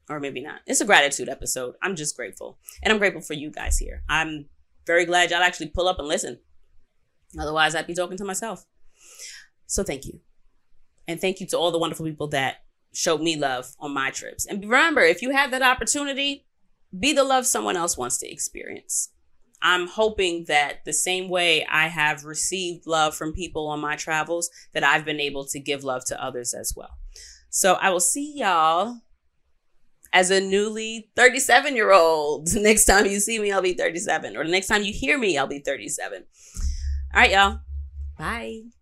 [0.09, 0.61] or maybe not.
[0.67, 1.75] It's a gratitude episode.
[1.83, 2.59] I'm just grateful.
[2.83, 4.03] And I'm grateful for you guys here.
[4.09, 4.47] I'm
[4.87, 6.39] very glad y'all actually pull up and listen.
[7.39, 8.65] Otherwise, I'd be talking to myself.
[9.67, 10.21] So thank you.
[11.09, 12.63] And thank you to all the wonderful people that
[12.97, 14.47] showed me love on my trips.
[14.47, 16.47] And remember, if you have that opportunity,
[16.99, 19.11] be the love someone else wants to experience.
[19.61, 24.49] I'm hoping that the same way I have received love from people on my travels,
[24.73, 26.97] that I've been able to give love to others as well.
[27.51, 29.01] So I will see y'all
[30.13, 32.49] as a newly 37 year old.
[32.55, 34.37] Next time you see me, I'll be 37.
[34.37, 36.25] Or the next time you hear me, I'll be 37.
[37.15, 37.61] All right, y'all.
[38.19, 38.76] Bye.